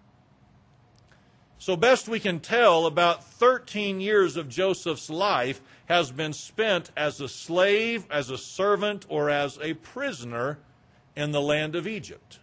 So, 1.56 1.74
best 1.74 2.06
we 2.06 2.20
can 2.20 2.40
tell, 2.40 2.84
about 2.84 3.24
13 3.24 3.98
years 3.98 4.36
of 4.36 4.50
Joseph's 4.50 5.08
life 5.08 5.62
has 5.86 6.10
been 6.10 6.34
spent 6.34 6.90
as 6.94 7.18
a 7.22 7.28
slave, 7.28 8.06
as 8.10 8.28
a 8.28 8.36
servant, 8.36 9.06
or 9.08 9.30
as 9.30 9.58
a 9.62 9.72
prisoner 9.72 10.58
in 11.16 11.30
the 11.30 11.40
land 11.40 11.74
of 11.74 11.86
Egypt. 11.86 12.40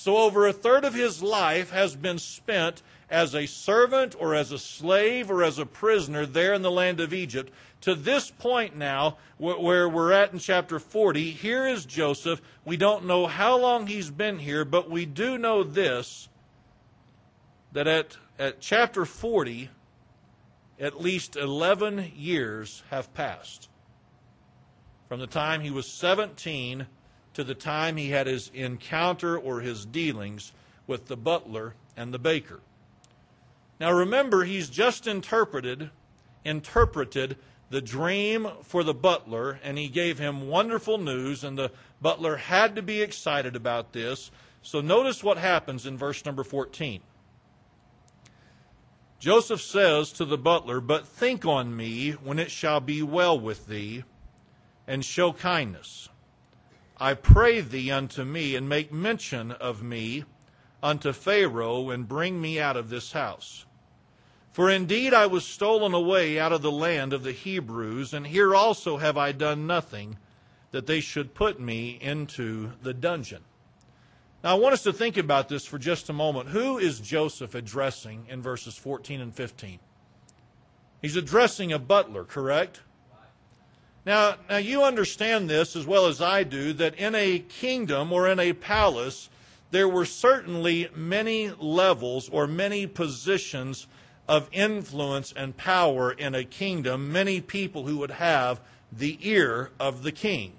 So, 0.00 0.18
over 0.18 0.46
a 0.46 0.52
third 0.52 0.84
of 0.84 0.94
his 0.94 1.24
life 1.24 1.72
has 1.72 1.96
been 1.96 2.18
spent 2.18 2.84
as 3.10 3.34
a 3.34 3.46
servant 3.46 4.14
or 4.16 4.32
as 4.32 4.52
a 4.52 4.58
slave 4.58 5.28
or 5.28 5.42
as 5.42 5.58
a 5.58 5.66
prisoner 5.66 6.24
there 6.24 6.54
in 6.54 6.62
the 6.62 6.70
land 6.70 7.00
of 7.00 7.12
Egypt. 7.12 7.52
To 7.80 7.96
this 7.96 8.30
point 8.30 8.76
now, 8.76 9.18
where 9.38 9.88
we're 9.88 10.12
at 10.12 10.32
in 10.32 10.38
chapter 10.38 10.78
40, 10.78 11.32
here 11.32 11.66
is 11.66 11.84
Joseph. 11.84 12.40
We 12.64 12.76
don't 12.76 13.06
know 13.06 13.26
how 13.26 13.58
long 13.58 13.88
he's 13.88 14.12
been 14.12 14.38
here, 14.38 14.64
but 14.64 14.88
we 14.88 15.04
do 15.04 15.36
know 15.36 15.64
this 15.64 16.28
that 17.72 17.88
at, 17.88 18.18
at 18.38 18.60
chapter 18.60 19.04
40, 19.04 19.68
at 20.78 21.00
least 21.00 21.34
11 21.34 22.12
years 22.14 22.84
have 22.90 23.12
passed. 23.14 23.68
From 25.08 25.18
the 25.18 25.26
time 25.26 25.60
he 25.60 25.72
was 25.72 25.90
17 25.90 26.86
to 27.38 27.44
the 27.44 27.54
time 27.54 27.96
he 27.96 28.10
had 28.10 28.26
his 28.26 28.50
encounter 28.52 29.38
or 29.38 29.60
his 29.60 29.86
dealings 29.86 30.52
with 30.88 31.06
the 31.06 31.16
butler 31.16 31.76
and 31.96 32.12
the 32.12 32.18
baker. 32.18 32.58
Now 33.78 33.92
remember, 33.92 34.42
he's 34.42 34.68
just 34.68 35.06
interpreted 35.06 35.90
interpreted 36.44 37.36
the 37.70 37.80
dream 37.80 38.48
for 38.64 38.82
the 38.82 38.92
butler, 38.92 39.60
and 39.62 39.78
he 39.78 39.86
gave 39.86 40.18
him 40.18 40.48
wonderful 40.48 40.98
news, 40.98 41.44
and 41.44 41.56
the 41.56 41.70
butler 42.02 42.38
had 42.38 42.74
to 42.74 42.82
be 42.82 43.02
excited 43.02 43.54
about 43.54 43.92
this. 43.92 44.32
So 44.60 44.80
notice 44.80 45.22
what 45.22 45.38
happens 45.38 45.86
in 45.86 45.96
verse 45.96 46.24
number 46.24 46.42
14. 46.42 47.02
Joseph 49.20 49.62
says 49.62 50.10
to 50.14 50.24
the 50.24 50.38
butler, 50.38 50.80
But 50.80 51.06
think 51.06 51.46
on 51.46 51.76
me 51.76 52.10
when 52.10 52.40
it 52.40 52.50
shall 52.50 52.80
be 52.80 53.00
well 53.00 53.38
with 53.38 53.68
thee, 53.68 54.02
and 54.88 55.04
show 55.04 55.32
kindness 55.32 56.08
I 57.00 57.14
pray 57.14 57.60
thee 57.60 57.90
unto 57.90 58.24
me, 58.24 58.54
and 58.54 58.68
make 58.68 58.92
mention 58.92 59.52
of 59.52 59.82
me 59.82 60.24
unto 60.82 61.12
Pharaoh, 61.12 61.90
and 61.90 62.08
bring 62.08 62.40
me 62.40 62.58
out 62.58 62.76
of 62.76 62.90
this 62.90 63.12
house. 63.12 63.66
For 64.52 64.68
indeed 64.68 65.14
I 65.14 65.26
was 65.26 65.44
stolen 65.44 65.94
away 65.94 66.38
out 66.38 66.52
of 66.52 66.62
the 66.62 66.72
land 66.72 67.12
of 67.12 67.22
the 67.22 67.32
Hebrews, 67.32 68.12
and 68.12 68.26
here 68.26 68.54
also 68.54 68.96
have 68.96 69.16
I 69.16 69.30
done 69.30 69.66
nothing 69.66 70.18
that 70.72 70.86
they 70.86 71.00
should 71.00 71.34
put 71.34 71.60
me 71.60 71.98
into 72.00 72.72
the 72.82 72.92
dungeon. 72.92 73.44
Now, 74.42 74.56
I 74.56 74.58
want 74.58 74.72
us 74.72 74.82
to 74.82 74.92
think 74.92 75.16
about 75.16 75.48
this 75.48 75.64
for 75.64 75.78
just 75.78 76.08
a 76.08 76.12
moment. 76.12 76.48
Who 76.50 76.78
is 76.78 77.00
Joseph 77.00 77.54
addressing 77.54 78.26
in 78.28 78.42
verses 78.42 78.76
14 78.76 79.20
and 79.20 79.34
15? 79.34 79.78
He's 81.02 81.16
addressing 81.16 81.72
a 81.72 81.78
butler, 81.78 82.24
correct? 82.24 82.80
Now, 84.06 84.36
now 84.48 84.56
you 84.56 84.82
understand 84.82 85.50
this 85.50 85.76
as 85.76 85.86
well 85.86 86.06
as 86.06 86.20
I 86.20 86.42
do 86.42 86.72
that 86.74 86.94
in 86.94 87.14
a 87.14 87.40
kingdom 87.40 88.12
or 88.12 88.28
in 88.28 88.40
a 88.40 88.52
palace, 88.52 89.28
there 89.70 89.88
were 89.88 90.06
certainly 90.06 90.88
many 90.94 91.50
levels 91.50 92.28
or 92.28 92.46
many 92.46 92.86
positions 92.86 93.86
of 94.26 94.48
influence 94.52 95.32
and 95.36 95.56
power 95.56 96.12
in 96.12 96.34
a 96.34 96.44
kingdom, 96.44 97.12
many 97.12 97.40
people 97.40 97.86
who 97.86 97.98
would 97.98 98.12
have 98.12 98.60
the 98.90 99.18
ear 99.22 99.70
of 99.78 100.02
the 100.02 100.12
king, 100.12 100.52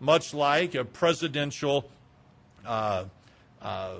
much 0.00 0.34
like 0.34 0.74
a 0.74 0.84
presidential. 0.84 1.88
Uh, 2.66 3.04
uh, 3.62 3.94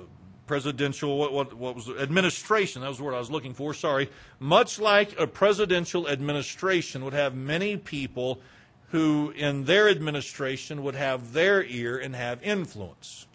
presidential 0.49 1.15
what, 1.15 1.31
what, 1.31 1.53
what 1.53 1.75
was 1.75 1.87
administration. 1.87 2.81
That 2.81 2.87
was 2.87 2.97
the 2.97 3.03
word 3.03 3.13
i 3.13 3.19
was 3.19 3.29
looking 3.29 3.53
for. 3.53 3.71
Sorry. 3.75 4.09
Much 4.39 4.79
like 4.79 5.17
a 5.19 5.27
presidential 5.27 6.09
administration 6.09 7.05
would 7.05 7.13
have 7.13 7.35
many 7.35 7.77
people 7.77 8.41
who 8.87 9.31
in 9.35 9.65
their 9.65 9.87
administration 9.87 10.81
would 10.81 10.95
have 10.95 11.33
their 11.33 11.63
ear 11.63 11.99
and 11.99 12.15
have 12.15 12.41
influence. 12.41 13.27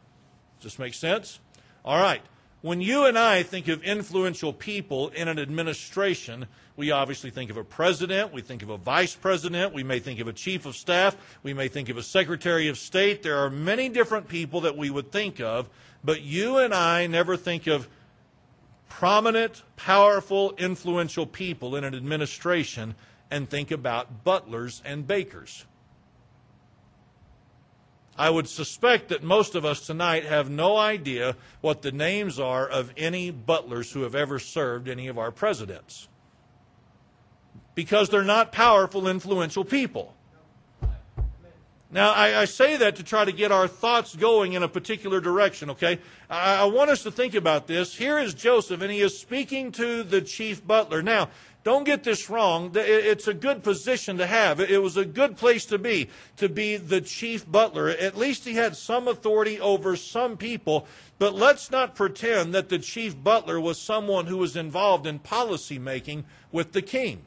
Does 0.58 0.72
this 0.72 0.78
make 0.80 0.92
sense? 0.92 1.38
All 1.84 2.00
right 2.00 2.20
when 2.64 2.80
you 2.80 3.04
and 3.04 3.18
I 3.18 3.42
think 3.42 3.68
of 3.68 3.82
influential 3.82 4.50
people 4.50 5.10
in 5.10 5.28
an 5.28 5.38
administration, 5.38 6.46
we 6.78 6.92
obviously 6.92 7.28
think 7.28 7.50
of 7.50 7.58
a 7.58 7.62
president, 7.62 8.32
we 8.32 8.40
think 8.40 8.62
of 8.62 8.70
a 8.70 8.78
vice 8.78 9.14
president, 9.14 9.74
we 9.74 9.82
may 9.82 9.98
think 9.98 10.18
of 10.18 10.28
a 10.28 10.32
chief 10.32 10.64
of 10.64 10.74
staff, 10.74 11.14
we 11.42 11.52
may 11.52 11.68
think 11.68 11.90
of 11.90 11.98
a 11.98 12.02
secretary 12.02 12.68
of 12.68 12.78
state. 12.78 13.22
There 13.22 13.36
are 13.36 13.50
many 13.50 13.90
different 13.90 14.28
people 14.28 14.62
that 14.62 14.78
we 14.78 14.88
would 14.88 15.12
think 15.12 15.42
of, 15.42 15.68
but 16.02 16.22
you 16.22 16.56
and 16.56 16.72
I 16.72 17.06
never 17.06 17.36
think 17.36 17.66
of 17.66 17.86
prominent, 18.88 19.62
powerful, 19.76 20.54
influential 20.56 21.26
people 21.26 21.76
in 21.76 21.84
an 21.84 21.94
administration 21.94 22.94
and 23.30 23.46
think 23.46 23.72
about 23.72 24.24
butlers 24.24 24.80
and 24.86 25.06
bakers. 25.06 25.66
I 28.16 28.30
would 28.30 28.48
suspect 28.48 29.08
that 29.08 29.22
most 29.22 29.54
of 29.54 29.64
us 29.64 29.84
tonight 29.84 30.24
have 30.24 30.48
no 30.48 30.76
idea 30.76 31.36
what 31.60 31.82
the 31.82 31.90
names 31.90 32.38
are 32.38 32.66
of 32.66 32.92
any 32.96 33.30
butlers 33.30 33.92
who 33.92 34.02
have 34.02 34.14
ever 34.14 34.38
served 34.38 34.88
any 34.88 35.08
of 35.08 35.18
our 35.18 35.32
presidents. 35.32 36.08
Because 37.74 38.08
they're 38.08 38.22
not 38.22 38.52
powerful, 38.52 39.08
influential 39.08 39.64
people. 39.64 40.14
Now, 41.90 42.12
I, 42.12 42.40
I, 42.40 42.44
say 42.46 42.76
that 42.76 42.96
to 42.96 43.04
try 43.04 43.24
to 43.24 43.30
get 43.30 43.52
our 43.52 43.68
thoughts 43.68 44.16
going 44.16 44.54
in 44.54 44.64
a 44.64 44.68
particular 44.68 45.20
direction, 45.20 45.70
okay? 45.70 46.00
I, 46.28 46.62
I 46.62 46.64
want 46.64 46.90
us 46.90 47.04
to 47.04 47.12
think 47.12 47.36
about 47.36 47.68
this. 47.68 47.94
Here 47.94 48.18
is 48.18 48.34
Joseph, 48.34 48.80
and 48.80 48.90
he 48.90 49.00
is 49.00 49.16
speaking 49.16 49.70
to 49.72 50.02
the 50.02 50.20
chief 50.20 50.66
butler. 50.66 51.02
Now, 51.02 51.28
don't 51.64 51.84
get 51.84 52.04
this 52.04 52.28
wrong. 52.28 52.72
It's 52.74 53.26
a 53.26 53.32
good 53.32 53.62
position 53.62 54.18
to 54.18 54.26
have. 54.26 54.60
It 54.60 54.82
was 54.82 54.98
a 54.98 55.04
good 55.06 55.38
place 55.38 55.64
to 55.66 55.78
be, 55.78 56.10
to 56.36 56.50
be 56.50 56.76
the 56.76 57.00
chief 57.00 57.50
butler. 57.50 57.88
At 57.88 58.18
least 58.18 58.44
he 58.44 58.54
had 58.54 58.76
some 58.76 59.08
authority 59.08 59.58
over 59.58 59.96
some 59.96 60.36
people. 60.36 60.86
But 61.18 61.34
let's 61.34 61.70
not 61.70 61.94
pretend 61.94 62.54
that 62.54 62.68
the 62.68 62.78
chief 62.78 63.20
butler 63.20 63.58
was 63.58 63.80
someone 63.80 64.26
who 64.26 64.36
was 64.36 64.56
involved 64.56 65.06
in 65.06 65.18
policy 65.18 65.78
making 65.78 66.26
with 66.52 66.72
the 66.72 66.82
king. 66.82 67.24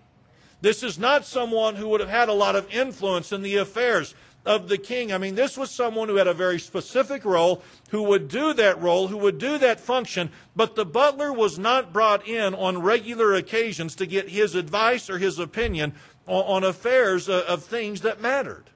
This 0.61 0.83
is 0.83 0.99
not 0.99 1.25
someone 1.25 1.75
who 1.75 1.87
would 1.89 1.99
have 1.99 2.09
had 2.09 2.29
a 2.29 2.33
lot 2.33 2.55
of 2.55 2.71
influence 2.71 3.31
in 3.31 3.41
the 3.41 3.57
affairs 3.57 4.13
of 4.47 4.69
the 4.69 4.77
king. 4.77 5.11
I 5.11 5.17
mean, 5.17 5.35
this 5.35 5.57
was 5.57 5.69
someone 5.69 6.07
who 6.07 6.15
had 6.15 6.27
a 6.27 6.33
very 6.33 6.57
specific 6.57 7.25
role, 7.25 7.61
who 7.89 8.01
would 8.03 8.29
do 8.29 8.53
that 8.53 8.81
role, 8.81 9.09
who 9.09 9.17
would 9.17 9.37
do 9.37 9.57
that 9.57 9.79
function, 9.79 10.31
but 10.55 10.75
the 10.75 10.85
butler 10.85 11.33
was 11.33 11.59
not 11.59 11.91
brought 11.91 12.25
in 12.25 12.55
on 12.55 12.81
regular 12.81 13.35
occasions 13.35 13.93
to 13.95 14.05
get 14.05 14.29
his 14.29 14.55
advice 14.55 15.09
or 15.09 15.17
his 15.17 15.37
opinion 15.37 15.93
on, 16.25 16.63
affairs 16.63 17.29
uh, 17.29 17.43
of 17.47 17.63
things 17.63 18.01
that 18.01 18.21
mattered. 18.21 18.69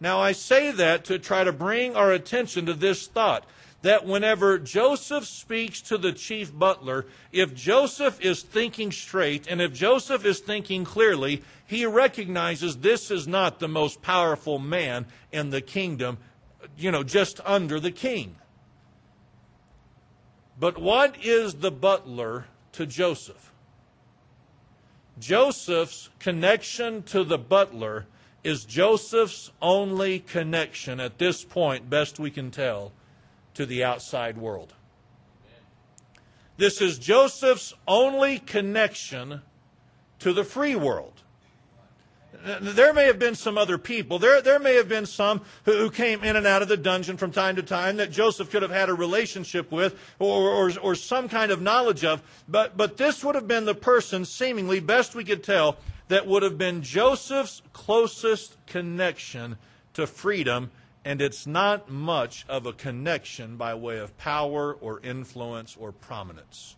Now, 0.00 0.20
I 0.20 0.32
say 0.32 0.70
that 0.70 1.04
to 1.06 1.18
try 1.18 1.44
to 1.44 1.52
bring 1.52 1.96
our 1.96 2.12
attention 2.12 2.66
to 2.66 2.74
this 2.74 3.06
thought 3.06 3.44
that 3.82 4.04
whenever 4.04 4.58
Joseph 4.58 5.24
speaks 5.24 5.80
to 5.82 5.98
the 5.98 6.12
chief 6.12 6.56
butler, 6.56 7.06
if 7.30 7.54
Joseph 7.54 8.20
is 8.20 8.42
thinking 8.42 8.90
straight 8.90 9.46
and 9.46 9.62
if 9.62 9.72
Joseph 9.72 10.24
is 10.24 10.40
thinking 10.40 10.84
clearly, 10.84 11.42
he 11.64 11.86
recognizes 11.86 12.78
this 12.78 13.10
is 13.10 13.28
not 13.28 13.60
the 13.60 13.68
most 13.68 14.02
powerful 14.02 14.58
man 14.58 15.06
in 15.30 15.50
the 15.50 15.60
kingdom, 15.60 16.18
you 16.76 16.90
know, 16.90 17.04
just 17.04 17.40
under 17.44 17.78
the 17.78 17.92
king. 17.92 18.34
But 20.58 20.78
what 20.78 21.16
is 21.22 21.54
the 21.54 21.70
butler 21.70 22.46
to 22.72 22.84
Joseph? 22.84 23.52
Joseph's 25.20 26.10
connection 26.18 27.02
to 27.04 27.22
the 27.22 27.38
butler 27.38 28.06
is 28.42 28.64
Joseph's 28.64 29.52
only 29.60 30.20
connection 30.20 31.00
at 31.00 31.18
this 31.18 31.44
point, 31.44 31.90
best 31.90 32.18
we 32.18 32.30
can 32.30 32.50
tell, 32.50 32.92
to 33.58 33.66
the 33.66 33.82
outside 33.82 34.38
world. 34.38 34.72
This 36.58 36.80
is 36.80 36.96
Joseph's 36.96 37.74
only 37.88 38.38
connection 38.38 39.42
to 40.20 40.32
the 40.32 40.44
free 40.44 40.76
world. 40.76 41.24
There 42.60 42.94
may 42.94 43.06
have 43.06 43.18
been 43.18 43.34
some 43.34 43.58
other 43.58 43.76
people. 43.76 44.20
There, 44.20 44.40
there 44.40 44.60
may 44.60 44.76
have 44.76 44.88
been 44.88 45.06
some 45.06 45.40
who, 45.64 45.72
who 45.72 45.90
came 45.90 46.22
in 46.22 46.36
and 46.36 46.46
out 46.46 46.62
of 46.62 46.68
the 46.68 46.76
dungeon 46.76 47.16
from 47.16 47.32
time 47.32 47.56
to 47.56 47.64
time 47.64 47.96
that 47.96 48.12
Joseph 48.12 48.48
could 48.48 48.62
have 48.62 48.70
had 48.70 48.90
a 48.90 48.94
relationship 48.94 49.72
with 49.72 49.98
or, 50.20 50.52
or, 50.52 50.78
or 50.80 50.94
some 50.94 51.28
kind 51.28 51.50
of 51.50 51.60
knowledge 51.60 52.04
of. 52.04 52.22
But, 52.46 52.76
but 52.76 52.96
this 52.96 53.24
would 53.24 53.34
have 53.34 53.48
been 53.48 53.64
the 53.64 53.74
person, 53.74 54.24
seemingly, 54.24 54.78
best 54.78 55.16
we 55.16 55.24
could 55.24 55.42
tell, 55.42 55.78
that 56.06 56.28
would 56.28 56.44
have 56.44 56.58
been 56.58 56.82
Joseph's 56.82 57.60
closest 57.72 58.56
connection 58.66 59.56
to 59.94 60.06
freedom 60.06 60.70
and 61.04 61.22
it's 61.22 61.46
not 61.46 61.90
much 61.90 62.44
of 62.48 62.66
a 62.66 62.72
connection 62.72 63.56
by 63.56 63.74
way 63.74 63.98
of 63.98 64.16
power 64.18 64.74
or 64.74 65.00
influence 65.02 65.76
or 65.78 65.92
prominence. 65.92 66.76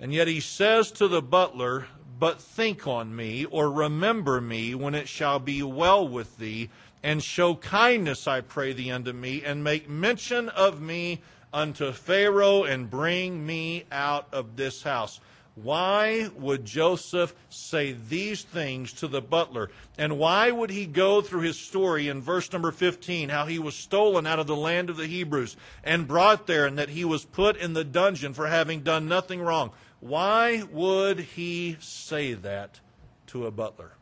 And 0.00 0.12
yet 0.12 0.28
he 0.28 0.40
says 0.40 0.90
to 0.92 1.08
the 1.08 1.22
butler, 1.22 1.86
But 2.18 2.40
think 2.40 2.86
on 2.86 3.14
me, 3.14 3.44
or 3.44 3.70
remember 3.70 4.40
me, 4.40 4.74
when 4.74 4.94
it 4.94 5.08
shall 5.08 5.38
be 5.38 5.62
well 5.62 6.06
with 6.06 6.38
thee, 6.38 6.70
and 7.02 7.22
show 7.22 7.54
kindness, 7.56 8.26
I 8.26 8.40
pray 8.40 8.72
thee, 8.72 8.90
unto 8.90 9.12
me, 9.12 9.42
and 9.44 9.62
make 9.62 9.88
mention 9.88 10.48
of 10.48 10.80
me 10.80 11.20
unto 11.52 11.92
Pharaoh, 11.92 12.64
and 12.64 12.90
bring 12.90 13.46
me 13.46 13.84
out 13.92 14.26
of 14.32 14.56
this 14.56 14.82
house. 14.82 15.20
Why 15.54 16.30
would 16.36 16.64
Joseph 16.64 17.32
say 17.48 17.92
these 17.92 18.42
things 18.42 18.92
to 18.94 19.06
the 19.06 19.20
butler? 19.20 19.70
And 19.96 20.18
why 20.18 20.50
would 20.50 20.70
he 20.70 20.84
go 20.84 21.20
through 21.20 21.42
his 21.42 21.58
story 21.58 22.08
in 22.08 22.22
verse 22.22 22.52
number 22.52 22.72
15, 22.72 23.28
how 23.28 23.46
he 23.46 23.60
was 23.60 23.76
stolen 23.76 24.26
out 24.26 24.40
of 24.40 24.48
the 24.48 24.56
land 24.56 24.90
of 24.90 24.96
the 24.96 25.06
Hebrews 25.06 25.56
and 25.84 26.08
brought 26.08 26.48
there, 26.48 26.66
and 26.66 26.76
that 26.76 26.88
he 26.88 27.04
was 27.04 27.24
put 27.24 27.56
in 27.56 27.74
the 27.74 27.84
dungeon 27.84 28.34
for 28.34 28.48
having 28.48 28.80
done 28.80 29.06
nothing 29.06 29.40
wrong? 29.40 29.70
Why 30.00 30.64
would 30.64 31.20
he 31.20 31.76
say 31.78 32.34
that 32.34 32.80
to 33.28 33.46
a 33.46 33.52
butler? 33.52 33.92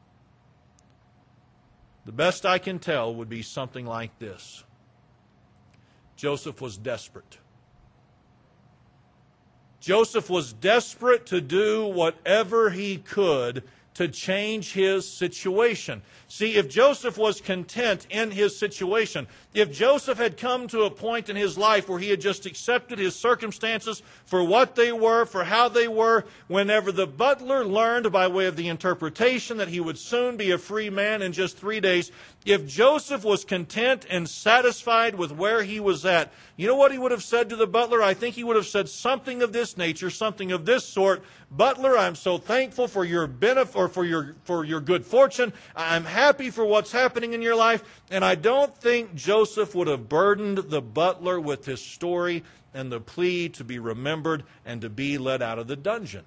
The 2.06 2.12
best 2.12 2.47
I 2.47 2.59
can 2.59 2.78
tell 2.78 3.14
would 3.14 3.28
be 3.28 3.42
something 3.42 3.87
like 3.87 4.18
this 4.18 4.64
Joseph 6.16 6.61
was 6.62 6.78
desperate. 6.78 7.38
Joseph 9.83 10.31
was 10.31 10.53
desperate 10.53 11.27
to 11.27 11.41
do 11.41 11.85
whatever 11.85 12.71
he 12.71 12.99
could 12.99 13.65
to 13.94 14.08
change 14.08 14.72
his 14.72 15.08
situation. 15.08 16.02
See, 16.28 16.54
if 16.54 16.70
Joseph 16.70 17.18
was 17.18 17.42
content 17.42 18.06
in 18.08 18.30
his 18.30 18.58
situation, 18.58 19.26
if 19.52 19.70
Joseph 19.70 20.16
had 20.16 20.38
come 20.38 20.66
to 20.68 20.84
a 20.84 20.90
point 20.90 21.28
in 21.28 21.37
his 21.37 21.58
life 21.58 21.90
where 21.90 21.99
he 21.99 22.08
had 22.08 22.22
just 22.22 22.46
accepted 22.46 22.99
his 22.99 23.14
circumstances 23.14 24.02
for 24.25 24.42
what 24.42 24.75
they 24.75 24.92
were, 24.92 25.26
for 25.26 25.44
how 25.44 25.68
they 25.68 25.88
were, 25.88 26.25
whenever 26.49 26.90
the 26.90 27.06
butler 27.06 27.66
learned 27.66 28.11
by 28.11 28.28
way 28.28 28.46
of 28.46 28.56
the 28.56 28.68
interpretation 28.68 29.58
that 29.58 29.68
he 29.68 29.78
would 29.78 29.99
soon 29.99 30.38
be 30.38 30.50
a 30.50 30.58
free 30.58 30.88
man 30.88 31.20
in 31.20 31.32
just 31.32 31.58
three 31.58 31.80
days, 31.80 32.11
if 32.46 32.66
Joseph 32.66 33.25
was 33.25 33.44
content 33.44 34.06
and 34.08 34.26
satisfied 34.28 35.14
with 35.14 35.32
where 35.32 35.62
he 35.62 35.80
was 35.80 36.06
at, 36.06 36.32
you 36.56 36.66
know 36.66 36.76
what 36.76 36.92
he 36.92 36.99
would 36.99 37.12
have 37.12 37.22
said 37.22 37.50
to 37.50 37.56
the 37.56 37.66
butler? 37.66 38.02
I 38.02 38.14
think 38.14 38.37
he 38.37 38.44
would 38.44 38.56
have 38.56 38.66
said 38.66 38.88
something 38.88 39.42
of 39.42 39.52
this 39.52 39.76
nature, 39.76 40.11
something 40.11 40.50
of 40.50 40.64
this 40.64 40.84
sort. 40.87 41.22
Butler, 41.54 41.99
I'm 41.99 42.14
so 42.14 42.38
thankful 42.38 42.88
for 42.88 43.04
your 43.04 43.26
benefit 43.26 43.76
or 43.76 43.88
for 43.88 44.06
your, 44.06 44.37
for 44.44 44.64
your 44.64 44.80
good 44.80 45.04
fortune. 45.04 45.52
I'm 45.76 46.04
happy 46.04 46.49
for 46.49 46.64
what's 46.64 46.92
happening 46.92 47.35
in 47.35 47.42
your 47.42 47.56
life. 47.56 47.85
And 48.11 48.25
I 48.25 48.37
don't 48.37 48.75
think 48.75 49.14
Joseph 49.14 49.75
would 49.75 49.87
have 49.87 50.09
burdened 50.09 50.59
the 50.59 50.80
butler 50.80 51.38
with 51.38 51.66
his 51.66 51.82
story 51.82 52.42
and 52.73 52.90
the 52.90 53.00
plea 53.00 53.50
to 53.50 53.64
be 53.64 53.78
remembered 53.78 54.44
and 54.64 54.80
to 54.80 54.88
be 54.88 55.18
let 55.18 55.42
out 55.42 55.59
of 55.59 55.66
the 55.66 55.76
dungeon. 55.76 56.25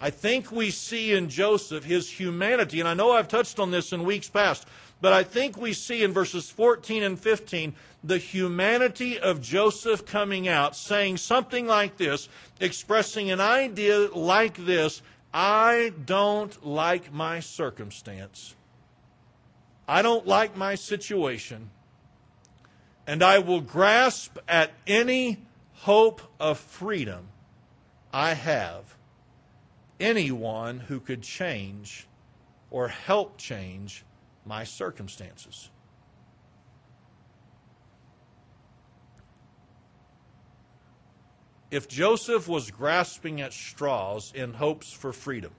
I 0.00 0.10
think 0.10 0.52
we 0.52 0.70
see 0.70 1.12
in 1.12 1.28
Joseph 1.28 1.84
his 1.84 2.08
humanity, 2.08 2.80
and 2.80 2.88
I 2.88 2.94
know 2.94 3.12
I've 3.12 3.28
touched 3.28 3.58
on 3.58 3.70
this 3.70 3.92
in 3.92 4.04
weeks 4.04 4.30
past, 4.30 4.66
but 5.00 5.12
I 5.12 5.22
think 5.22 5.56
we 5.56 5.72
see 5.72 6.02
in 6.02 6.12
verses 6.12 6.50
14 6.50 7.02
and 7.02 7.18
15 7.18 7.74
the 8.02 8.18
humanity 8.18 9.18
of 9.18 9.40
Joseph 9.40 10.06
coming 10.06 10.48
out, 10.48 10.74
saying 10.74 11.18
something 11.18 11.66
like 11.66 11.96
this, 11.96 12.28
expressing 12.60 13.30
an 13.30 13.40
idea 13.40 14.08
like 14.08 14.64
this 14.64 15.02
I 15.32 15.92
don't 16.04 16.66
like 16.66 17.12
my 17.12 17.40
circumstance. 17.40 18.56
I 19.86 20.02
don't 20.02 20.26
like 20.26 20.56
my 20.56 20.74
situation. 20.74 21.70
And 23.06 23.22
I 23.22 23.38
will 23.38 23.60
grasp 23.60 24.38
at 24.48 24.72
any 24.86 25.38
hope 25.72 26.20
of 26.38 26.58
freedom 26.58 27.28
I 28.12 28.34
have 28.34 28.96
anyone 30.00 30.80
who 30.80 30.98
could 31.00 31.22
change 31.22 32.06
or 32.70 32.88
help 32.88 33.36
change 33.36 34.04
my 34.44 34.64
circumstances. 34.64 35.70
If 41.70 41.86
Joseph 41.86 42.48
was 42.48 42.70
grasping 42.70 43.40
at 43.40 43.52
straws 43.52 44.32
in 44.34 44.54
hopes 44.54 44.92
for 44.92 45.12
freedom, 45.12 45.52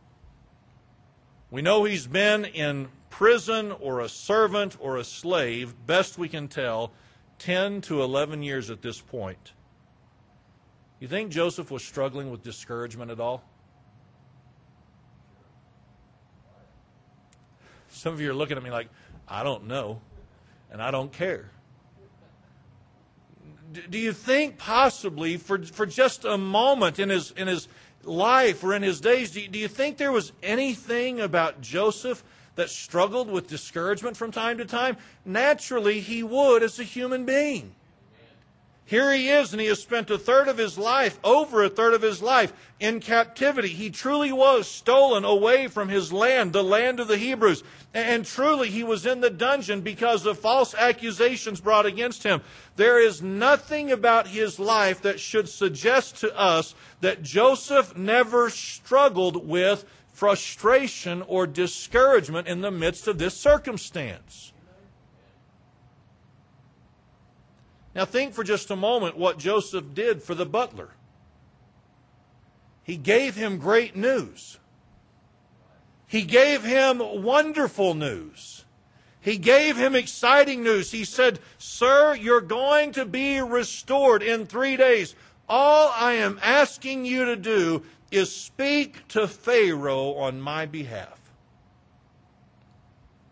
we 1.50 1.62
know 1.62 1.86
he's 1.86 2.08
been 2.08 2.46
in 2.46 2.90
prison 3.10 3.72
or 3.72 4.02
a 4.02 4.10
servant 4.10 4.78
or 4.80 4.98
a 4.98 5.04
slave, 5.04 5.76
best 5.86 6.18
we 6.18 6.28
can 6.28 6.48
tell, 6.48 6.92
10 7.40 7.82
to 7.82 8.02
11 8.02 8.44
years 8.44 8.70
at 8.70 8.82
this 8.82 9.00
point. 9.00 9.54
You 11.00 11.08
think 11.08 11.32
Joseph 11.32 11.72
was 11.72 11.84
struggling 11.84 12.30
with 12.30 12.44
discouragement 12.44 13.10
at 13.10 13.20
all? 13.20 13.44
Some 17.92 18.14
of 18.14 18.22
you 18.22 18.32
are 18.32 18.34
looking 18.34 18.58
at 18.58 18.64
me 18.64 18.72
like, 18.72 18.90
I 19.28 19.44
don't 19.44 19.68
know, 19.68 20.02
and 20.72 20.82
I 20.82 20.92
don't 20.92 21.12
care. 21.12 21.52
Do 23.90 23.98
you 23.98 24.12
think 24.12 24.58
possibly 24.58 25.38
for, 25.38 25.64
for 25.64 25.86
just 25.86 26.26
a 26.26 26.38
moment 26.38 27.00
in 27.00 27.10
his, 27.10 27.32
in 27.32 27.48
his 27.48 27.68
life 28.04 28.64
or 28.64 28.74
in 28.74 28.82
his 28.82 29.00
days, 29.00 29.32
do 29.32 29.42
you, 29.42 29.48
do 29.48 29.60
you 29.60 29.68
think 29.68 29.98
there 29.98 30.12
was 30.12 30.34
anything 30.44 31.22
about 31.22 31.62
Joseph 31.62 32.24
that 32.56 32.70
struggled 32.70 33.30
with 33.30 33.48
discouragement 33.48 34.18
from 34.18 34.32
time 34.32 34.58
to 34.58 34.66
time? 34.66 34.98
Naturally, 35.24 36.02
he 36.02 36.24
would 36.24 36.64
as 36.64 36.80
a 36.80 36.84
human 36.84 37.26
being. 37.26 37.76
Here 38.86 39.14
he 39.14 39.30
is, 39.30 39.54
and 39.54 39.62
he 39.62 39.68
has 39.68 39.82
spent 39.82 40.10
a 40.10 40.18
third 40.18 40.50
of 40.50 40.58
his 40.58 40.78
life, 40.78 41.18
over 41.24 41.64
a 41.64 41.70
third 41.70 41.94
of 41.94 42.02
his 42.02 42.22
life, 42.22 42.52
in 42.78 43.00
captivity. 43.00 43.70
He 43.70 43.90
truly 43.90 44.34
was 44.34 44.68
stolen 44.68 45.24
away 45.24 45.68
from 45.68 45.88
his 45.88 46.12
land, 46.12 46.52
the 46.52 46.64
land 46.64 47.00
of 47.00 47.08
the 47.08 47.18
Hebrews. 47.18 47.64
And 47.94 48.26
truly, 48.26 48.70
he 48.70 48.84
was 48.84 49.06
in 49.06 49.22
the 49.22 49.30
dungeon 49.30 49.80
because 49.80 50.26
of 50.26 50.40
false 50.40 50.76
accusations 50.76 51.62
brought 51.62 51.86
against 51.86 52.24
him. 52.24 52.42
There 52.76 53.00
is 53.00 53.22
nothing 53.22 53.92
about 53.92 54.28
his 54.28 54.60
life 54.60 55.02
that 55.04 55.22
should 55.22 55.48
suggest 55.48 56.18
to 56.18 56.38
us 56.38 56.76
that 57.00 57.24
Joseph 57.24 57.96
never 57.96 58.50
struggled 58.50 59.48
with 59.48 59.86
frustration 60.12 61.22
or 61.22 61.48
discouragement 61.48 62.48
in 62.48 62.62
the 62.62 62.72
midst 62.72 63.08
of 63.08 63.18
this 63.18 63.38
circumstance. 63.38 64.50
Now, 67.94 68.06
think 68.06 68.34
for 68.34 68.44
just 68.44 68.72
a 68.72 68.76
moment 68.76 69.18
what 69.18 69.38
Joseph 69.38 69.94
did 69.94 70.24
for 70.24 70.34
the 70.34 70.46
butler. 70.46 70.90
He 72.84 72.98
gave 72.98 73.36
him 73.36 73.58
great 73.58 73.96
news. 73.96 74.58
He 76.08 76.24
gave 76.24 76.64
him 76.64 77.00
wonderful 77.24 77.94
news. 77.94 78.66
He 79.22 79.38
gave 79.38 79.77
him 79.77 79.96
exciting 79.96 80.64
news. 80.64 80.92
He 80.92 81.06
said, 81.06 81.40
Sir, 81.58 82.16
you're 82.16 82.42
going 82.42 82.92
to 82.94 83.06
be 83.06 83.40
restored 83.40 84.24
in 84.24 84.46
three 84.46 84.75
days. 84.77 85.16
All 85.48 85.92
I 85.96 86.14
am 86.14 86.40
asking 86.42 87.06
you 87.06 87.25
to 87.25 87.36
do 87.36 87.84
is 88.10 88.34
speak 88.34 89.08
to 89.10 89.27
Pharaoh 89.27 90.14
on 90.16 90.42
my 90.42 90.66
behalf. 90.66 91.20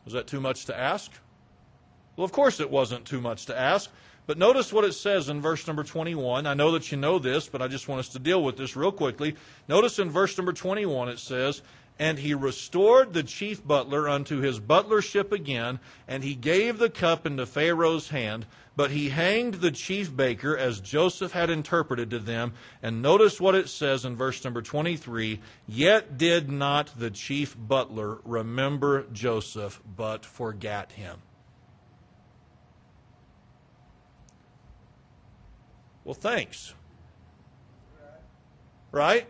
Was 0.05 0.13
that 0.13 0.27
too 0.27 0.39
much 0.39 0.65
to 0.65 0.77
ask? 0.77 1.11
Well, 2.15 2.25
of 2.25 2.31
course 2.31 2.59
it 2.59 2.69
wasn't 2.69 3.05
too 3.05 3.21
much 3.21 3.45
to 3.47 3.57
ask. 3.57 3.91
But 4.29 4.37
notice 4.37 4.71
what 4.71 4.85
it 4.85 4.93
says 4.93 5.27
in 5.27 5.41
verse 5.41 5.65
number 5.65 5.83
21. 5.83 6.45
I 6.45 6.53
know 6.53 6.73
that 6.73 6.91
you 6.91 6.99
know 6.99 7.17
this, 7.17 7.49
but 7.49 7.63
I 7.63 7.67
just 7.67 7.87
want 7.87 8.01
us 8.01 8.09
to 8.09 8.19
deal 8.19 8.43
with 8.43 8.57
this 8.57 8.75
real 8.75 8.91
quickly. 8.91 9.35
Notice 9.67 9.97
in 9.97 10.11
verse 10.11 10.37
number 10.37 10.53
21 10.53 11.09
it 11.09 11.17
says, 11.17 11.63
And 11.97 12.19
he 12.19 12.35
restored 12.35 13.13
the 13.13 13.23
chief 13.23 13.65
butler 13.65 14.07
unto 14.07 14.37
his 14.37 14.59
butlership 14.59 15.31
again, 15.31 15.79
and 16.07 16.23
he 16.23 16.35
gave 16.35 16.77
the 16.77 16.91
cup 16.91 17.25
into 17.25 17.47
Pharaoh's 17.47 18.09
hand. 18.09 18.45
But 18.75 18.91
he 18.91 19.09
hanged 19.09 19.55
the 19.55 19.71
chief 19.71 20.15
baker 20.15 20.55
as 20.55 20.79
Joseph 20.79 21.31
had 21.31 21.49
interpreted 21.49 22.11
to 22.11 22.19
them. 22.19 22.53
And 22.83 23.01
notice 23.01 23.41
what 23.41 23.55
it 23.55 23.67
says 23.67 24.05
in 24.05 24.15
verse 24.15 24.43
number 24.43 24.61
23 24.61 25.39
Yet 25.67 26.19
did 26.19 26.51
not 26.51 26.99
the 26.99 27.09
chief 27.09 27.57
butler 27.57 28.19
remember 28.23 29.07
Joseph, 29.11 29.81
but 29.97 30.23
forgat 30.23 30.91
him. 30.91 31.17
Well, 36.03 36.13
thanks. 36.13 36.73
Right? 38.91 39.27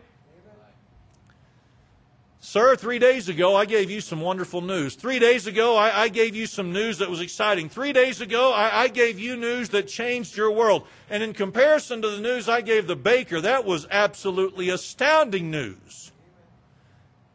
Sir, 2.42 2.74
three 2.74 2.98
days 2.98 3.28
ago 3.28 3.54
I 3.54 3.66
gave 3.66 3.90
you 3.90 4.00
some 4.00 4.22
wonderful 4.22 4.62
news. 4.62 4.94
Three 4.94 5.18
days 5.18 5.46
ago 5.46 5.76
I, 5.76 6.04
I 6.04 6.08
gave 6.08 6.34
you 6.34 6.46
some 6.46 6.72
news 6.72 6.98
that 6.98 7.10
was 7.10 7.20
exciting. 7.20 7.68
Three 7.68 7.92
days 7.92 8.22
ago 8.22 8.52
I, 8.52 8.84
I, 8.84 8.88
gave 8.88 9.18
you 9.18 9.36
news 9.36 9.68
that 9.68 9.86
changed 9.86 10.36
your 10.36 10.50
world. 10.50 10.86
And 11.10 11.22
in 11.22 11.34
comparison 11.34 12.00
to 12.00 12.08
the 12.08 12.20
news 12.20 12.48
I 12.48 12.62
gave 12.62 12.86
the 12.86 12.96
baker, 12.96 13.42
that 13.42 13.66
was 13.66 13.86
absolutely 13.90 14.70
astounding 14.70 15.50
news. 15.50 16.12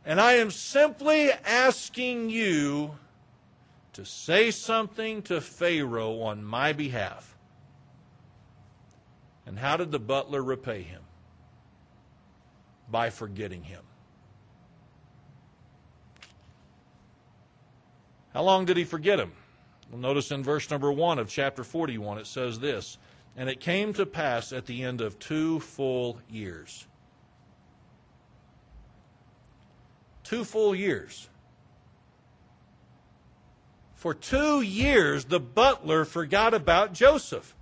And 0.03 0.19
I 0.19 0.33
am 0.33 0.49
simply 0.49 1.31
asking 1.31 2.31
you 2.31 2.95
to 3.93 4.05
say 4.05 4.49
something 4.49 5.21
to 5.23 5.39
Pharaoh 5.39 6.19
on 6.21 6.43
my 6.43 6.73
behalf. 6.73 7.34
And 9.45 9.59
how 9.59 9.77
did 9.77 9.91
the 9.91 9.99
butler 9.99 10.41
repay 10.41 10.81
him? 10.81 11.01
By 12.89 13.09
forgetting 13.09 13.63
him. 13.63 13.83
How 18.33 18.43
long 18.43 18.65
did 18.65 18.75
he 18.77 18.83
forget 18.83 19.19
him? 19.19 19.31
Well, 19.89 20.01
notice 20.01 20.31
in 20.31 20.43
verse 20.43 20.69
number 20.69 20.91
1 20.91 21.19
of 21.19 21.29
chapter 21.29 21.63
41, 21.63 22.17
it 22.17 22.27
says 22.27 22.59
this 22.59 22.97
And 23.37 23.49
it 23.49 23.59
came 23.59 23.93
to 23.93 24.05
pass 24.05 24.51
at 24.51 24.65
the 24.65 24.83
end 24.83 24.99
of 24.99 25.19
two 25.19 25.59
full 25.61 26.19
years. 26.29 26.87
Two 30.23 30.43
full 30.43 30.75
years. 30.75 31.29
For 33.93 34.13
two 34.13 34.61
years, 34.61 35.25
the 35.25 35.39
butler 35.39 36.03
forgot 36.03 36.53
about 36.53 36.93
Joseph. 36.93 37.54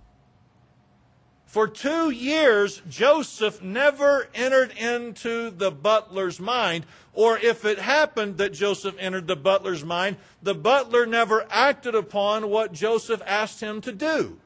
For 1.54 1.68
two 1.68 2.10
years, 2.10 2.82
Joseph 2.90 3.62
never 3.62 4.28
entered 4.34 4.72
into 4.76 5.52
the 5.52 5.70
butler's 5.70 6.40
mind, 6.40 6.88
or 7.14 7.38
if 7.38 7.64
it 7.64 7.78
happened 7.78 8.40
that 8.40 8.54
Joseph 8.54 8.96
entered 8.98 9.28
the 9.28 9.36
butler's 9.36 9.86
mind, 9.86 10.18
the 10.42 10.56
butler 10.56 11.06
never 11.06 11.46
acted 11.52 11.94
upon 11.94 12.50
what 12.50 12.74
Joseph 12.74 13.22
asked 13.28 13.62
him 13.62 13.82
to 13.82 13.92
do. 13.92 14.40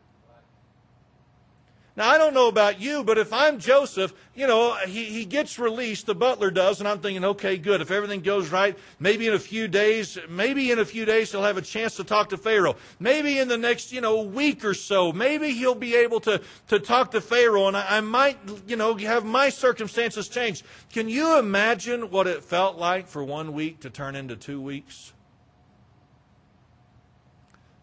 Now, 1.97 2.09
I 2.09 2.19
don't 2.19 2.35
know 2.35 2.47
about 2.47 2.79
you, 2.79 3.03
but 3.03 3.17
if 3.17 3.33
I'm 3.33 3.57
Joseph, 3.57 4.13
you 4.35 4.45
know, 4.45 4.75
he, 4.85 5.05
he 5.05 5.25
gets 5.25 5.57
released, 5.57 6.05
the 6.05 6.13
butler 6.13 6.51
does, 6.51 6.79
and 6.79 6.87
I'm 6.87 6.99
thinking, 6.99 7.25
okay, 7.25 7.57
good. 7.57 7.81
If 7.81 7.89
everything 7.89 8.21
goes 8.21 8.49
right, 8.49 8.77
maybe 8.99 9.25
in 9.25 9.33
a 9.33 9.39
few 9.39 9.67
days, 9.67 10.15
maybe 10.29 10.69
in 10.69 10.77
a 10.77 10.85
few 10.85 11.05
days 11.05 11.31
he'll 11.31 11.41
have 11.41 11.57
a 11.57 11.61
chance 11.63 11.95
to 11.95 12.03
talk 12.03 12.29
to 12.29 12.37
Pharaoh. 12.37 12.75
Maybe 12.99 13.39
in 13.39 13.47
the 13.47 13.57
next, 13.57 13.91
you 13.91 13.99
know, 13.99 14.21
week 14.21 14.63
or 14.63 14.75
so, 14.75 15.11
maybe 15.11 15.49
he'll 15.53 15.73
be 15.73 15.95
able 15.95 16.19
to, 16.19 16.39
to 16.67 16.79
talk 16.79 17.09
to 17.11 17.19
Pharaoh, 17.19 17.67
and 17.67 17.75
I, 17.75 17.97
I 17.97 18.01
might, 18.01 18.37
you 18.67 18.75
know, 18.75 18.95
have 18.97 19.25
my 19.25 19.49
circumstances 19.49 20.29
change. 20.29 20.63
Can 20.93 21.09
you 21.09 21.39
imagine 21.39 22.11
what 22.11 22.27
it 22.27 22.43
felt 22.43 22.77
like 22.77 23.07
for 23.07 23.23
one 23.23 23.53
week 23.53 23.79
to 23.79 23.89
turn 23.89 24.15
into 24.15 24.35
two 24.35 24.61
weeks? 24.61 25.13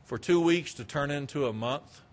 For 0.05 0.19
two 0.19 0.41
weeks 0.41 0.73
to 0.75 0.85
turn 0.85 1.11
into 1.11 1.49
a 1.49 1.53
month? 1.53 2.04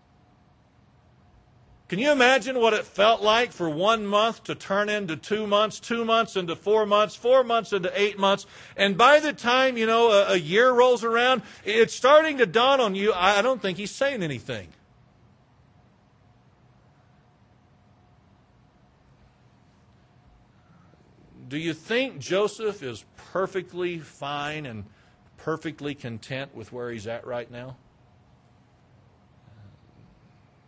Can 1.91 1.99
you 1.99 2.13
imagine 2.13 2.57
what 2.57 2.71
it 2.71 2.85
felt 2.85 3.21
like 3.21 3.51
for 3.51 3.69
one 3.69 4.05
month 4.05 4.45
to 4.45 4.55
turn 4.55 4.87
into 4.87 5.17
two 5.17 5.45
months, 5.45 5.77
two 5.77 6.05
months 6.05 6.37
into 6.37 6.55
four 6.55 6.85
months, 6.85 7.17
four 7.17 7.43
months 7.43 7.73
into 7.73 7.91
eight 7.93 8.17
months? 8.17 8.45
And 8.77 8.97
by 8.97 9.19
the 9.19 9.33
time, 9.33 9.75
you 9.75 9.85
know, 9.85 10.09
a, 10.09 10.31
a 10.31 10.37
year 10.37 10.71
rolls 10.71 11.03
around, 11.03 11.41
it's 11.65 11.93
starting 11.93 12.37
to 12.37 12.45
dawn 12.45 12.79
on 12.79 12.95
you, 12.95 13.11
I 13.11 13.41
don't 13.41 13.61
think 13.61 13.77
he's 13.77 13.91
saying 13.91 14.23
anything. 14.23 14.69
Do 21.49 21.57
you 21.57 21.73
think 21.73 22.19
Joseph 22.19 22.81
is 22.81 23.03
perfectly 23.17 23.99
fine 23.99 24.65
and 24.65 24.85
perfectly 25.35 25.93
content 25.93 26.55
with 26.55 26.71
where 26.71 26.89
he's 26.89 27.05
at 27.05 27.27
right 27.27 27.51
now? 27.51 27.75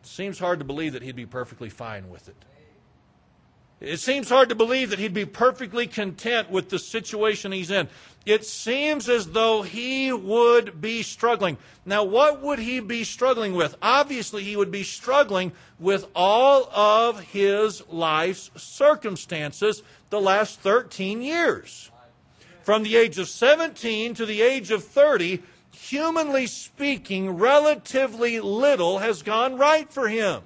Seems 0.05 0.39
hard 0.39 0.59
to 0.59 0.65
believe 0.65 0.93
that 0.93 1.01
he'd 1.01 1.15
be 1.15 1.25
perfectly 1.25 1.69
fine 1.69 2.09
with 2.09 2.27
it. 2.27 2.35
It 3.83 3.99
seems 3.99 4.29
hard 4.29 4.47
to 4.47 4.55
believe 4.55 4.91
that 4.91 4.99
he'd 4.99 5.13
be 5.13 5.25
perfectly 5.25 5.87
content 5.87 6.49
with 6.49 6.69
the 6.69 6.79
situation 6.79 7.51
he's 7.51 7.69
in. 7.69 7.89
It 8.25 8.45
seems 8.45 9.09
as 9.09 9.27
though 9.27 9.61
he 9.61 10.13
would 10.13 10.79
be 10.79 11.03
struggling. 11.03 11.57
Now, 11.85 12.05
what 12.05 12.41
would 12.41 12.59
he 12.59 12.79
be 12.79 13.03
struggling 13.03 13.53
with? 13.53 13.75
Obviously, 13.81 14.41
he 14.43 14.55
would 14.55 14.71
be 14.71 14.83
struggling 14.83 15.51
with 15.79 16.07
all 16.15 16.69
of 16.73 17.19
his 17.19 17.85
life's 17.89 18.51
circumstances 18.55 19.83
the 20.09 20.21
last 20.21 20.61
13 20.61 21.21
years. 21.21 21.91
From 22.61 22.83
the 22.83 22.95
age 22.95 23.19
of 23.19 23.27
17 23.27 24.13
to 24.13 24.25
the 24.25 24.41
age 24.41 24.71
of 24.71 24.85
30, 24.85 25.43
humanly 25.73 26.47
speaking, 26.47 27.31
relatively 27.31 28.39
little 28.39 28.99
has 28.99 29.21
gone 29.21 29.57
right 29.57 29.91
for 29.91 30.07
him. 30.07 30.43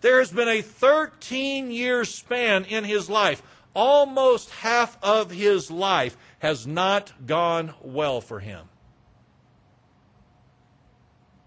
There 0.00 0.18
has 0.18 0.30
been 0.30 0.48
a 0.48 0.62
13 0.62 1.70
year 1.70 2.04
span 2.04 2.64
in 2.64 2.84
his 2.84 3.08
life. 3.08 3.42
Almost 3.74 4.50
half 4.50 4.98
of 5.02 5.30
his 5.30 5.70
life 5.70 6.16
has 6.40 6.66
not 6.66 7.26
gone 7.26 7.74
well 7.82 8.20
for 8.20 8.40
him. 8.40 8.66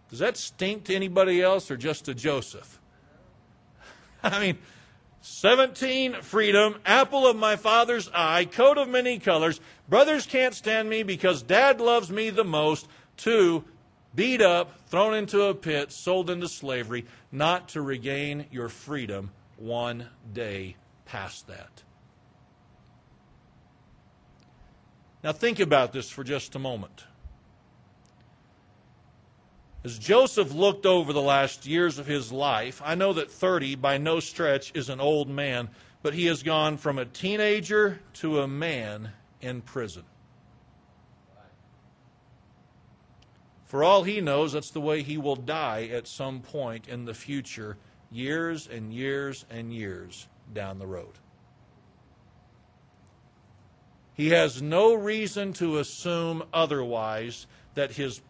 Does 0.09 0.19
that 0.19 0.37
stink 0.37 0.85
to 0.85 0.95
anybody 0.95 1.41
else 1.41 1.71
or 1.71 1.77
just 1.77 2.05
to 2.05 2.13
Joseph? 2.13 2.79
I 4.23 4.39
mean, 4.39 4.59
17, 5.25 6.15
freedom, 6.21 6.75
apple 6.85 7.25
of 7.25 7.37
my 7.37 7.55
father's 7.55 8.09
eye, 8.13 8.43
coat 8.43 8.77
of 8.77 8.89
many 8.89 9.19
colors. 9.19 9.61
Brothers 9.87 10.25
can't 10.25 10.53
stand 10.53 10.89
me 10.89 11.01
because 11.01 11.41
dad 11.41 11.79
loves 11.79 12.11
me 12.11 12.29
the 12.29 12.43
most. 12.43 12.89
Two, 13.15 13.63
beat 14.13 14.41
up, 14.41 14.85
thrown 14.87 15.13
into 15.13 15.43
a 15.43 15.55
pit, 15.55 15.93
sold 15.93 16.29
into 16.29 16.49
slavery, 16.49 17.05
not 17.31 17.69
to 17.69 17.81
regain 17.81 18.47
your 18.51 18.67
freedom 18.67 19.31
one 19.55 20.09
day 20.33 20.75
past 21.05 21.47
that. 21.47 21.83
Now, 25.23 25.31
think 25.31 25.61
about 25.61 25.93
this 25.93 26.09
for 26.09 26.25
just 26.25 26.53
a 26.53 26.59
moment. 26.59 27.05
As 29.83 29.99
Joseph 29.99 30.53
looked 30.53 30.85
over 30.85 31.11
the 31.11 31.21
last 31.21 31.65
years 31.65 31.99
of 31.99 32.07
his 32.07 32.31
life, 32.31 32.81
I 32.85 32.95
know 32.95 33.11
that 33.13 33.29
30 33.29 33.75
by 33.75 33.97
no 33.97 34.21
stretch 34.21 34.71
is 34.73 34.89
an 34.89 35.01
old 35.01 35.29
man, 35.29 35.69
but 36.01 36.13
he 36.13 36.25
has 36.27 36.41
gone 36.41 36.77
from 36.77 36.97
a 36.97 37.05
teenager 37.05 37.99
to 38.13 38.39
a 38.39 38.47
man 38.47 39.11
in 39.41 39.61
prison. 39.61 40.03
For 43.65 43.83
all 43.83 44.03
he 44.03 44.21
knows, 44.21 44.53
that's 44.53 44.69
the 44.69 44.79
way 44.79 45.01
he 45.01 45.17
will 45.17 45.35
die 45.35 45.89
at 45.91 46.07
some 46.07 46.39
point 46.41 46.87
in 46.87 47.05
the 47.05 47.13
future, 47.13 47.77
years 48.11 48.67
and 48.67 48.93
years 48.93 49.45
and 49.49 49.73
years 49.73 50.27
down 50.53 50.79
the 50.79 50.87
road. 50.87 51.19
He 54.13 54.29
has 54.29 54.61
no 54.61 54.93
reason 54.93 55.53
to 55.53 55.79
assume 55.79 56.43
otherwise 56.53 57.47
that 57.73 57.93
his 57.93 58.21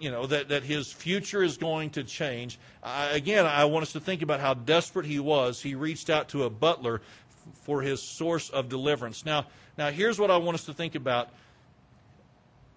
you 0.00 0.10
know, 0.10 0.26
that, 0.26 0.48
that 0.48 0.62
his 0.64 0.92
future 0.92 1.42
is 1.42 1.56
going 1.56 1.90
to 1.90 2.04
change. 2.04 2.58
Uh, 2.82 3.08
again, 3.12 3.46
I 3.46 3.64
want 3.66 3.84
us 3.84 3.92
to 3.92 4.00
think 4.00 4.22
about 4.22 4.40
how 4.40 4.54
desperate 4.54 5.06
he 5.06 5.18
was. 5.18 5.62
He 5.62 5.74
reached 5.74 6.10
out 6.10 6.28
to 6.30 6.44
a 6.44 6.50
butler 6.50 7.00
f- 7.00 7.58
for 7.62 7.82
his 7.82 8.02
source 8.02 8.50
of 8.50 8.68
deliverance. 8.68 9.24
Now, 9.24 9.46
now, 9.76 9.90
here's 9.90 10.18
what 10.18 10.30
I 10.30 10.36
want 10.36 10.54
us 10.56 10.64
to 10.66 10.74
think 10.74 10.94
about. 10.94 11.30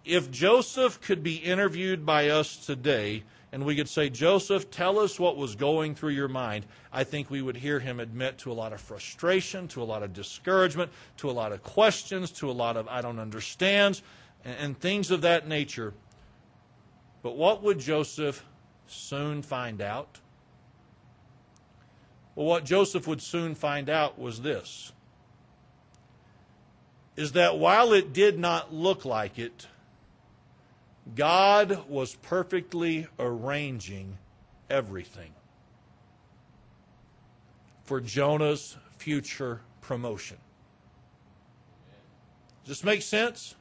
If 0.03 0.31
Joseph 0.31 1.01
could 1.01 1.21
be 1.21 1.35
interviewed 1.35 2.05
by 2.05 2.29
us 2.29 2.65
today, 2.65 3.23
and 3.51 3.65
we 3.65 3.75
could 3.75 3.89
say, 3.89 4.09
Joseph, 4.09 4.71
tell 4.71 4.99
us 4.99 5.19
what 5.19 5.37
was 5.37 5.55
going 5.55 5.95
through 5.95 6.11
your 6.11 6.27
mind, 6.27 6.65
I 6.91 7.03
think 7.03 7.29
we 7.29 7.41
would 7.41 7.57
hear 7.57 7.79
him 7.79 7.99
admit 7.99 8.39
to 8.39 8.51
a 8.51 8.53
lot 8.53 8.73
of 8.73 8.81
frustration, 8.81 9.67
to 9.69 9.81
a 9.81 9.85
lot 9.85 10.03
of 10.03 10.13
discouragement, 10.13 10.91
to 11.17 11.29
a 11.29 11.31
lot 11.31 11.51
of 11.51 11.63
questions, 11.63 12.31
to 12.33 12.49
a 12.49 12.53
lot 12.53 12.77
of 12.77 12.87
I 12.87 13.01
don't 13.01 13.19
understand, 13.19 14.01
and, 14.43 14.55
and 14.59 14.79
things 14.79 15.11
of 15.11 15.21
that 15.21 15.47
nature. 15.47 15.93
But 17.21 17.35
what 17.35 17.63
would 17.63 17.79
Joseph 17.79 18.45
soon 18.87 19.41
find 19.41 19.81
out? 19.81 20.19
Well, 22.35 22.45
what 22.45 22.65
Joseph 22.65 23.07
would 23.07 23.21
soon 23.21 23.55
find 23.55 23.89
out 23.89 24.19
was 24.19 24.41
this 24.41 24.91
is 27.15 27.31
that 27.31 27.57
while 27.57 27.93
it 27.93 28.13
did 28.13 28.37
not 28.37 28.71
look 28.71 29.03
like 29.03 29.39
it, 29.39 29.65
God 31.15 31.89
was 31.89 32.15
perfectly 32.15 33.07
arranging 33.17 34.19
everything 34.69 35.31
for 37.83 37.99
Jonah's 37.99 38.77
future 38.97 39.61
promotion. 39.81 40.37
Does 42.63 42.77
this 42.77 42.83
make 42.83 43.01
sense? 43.01 43.55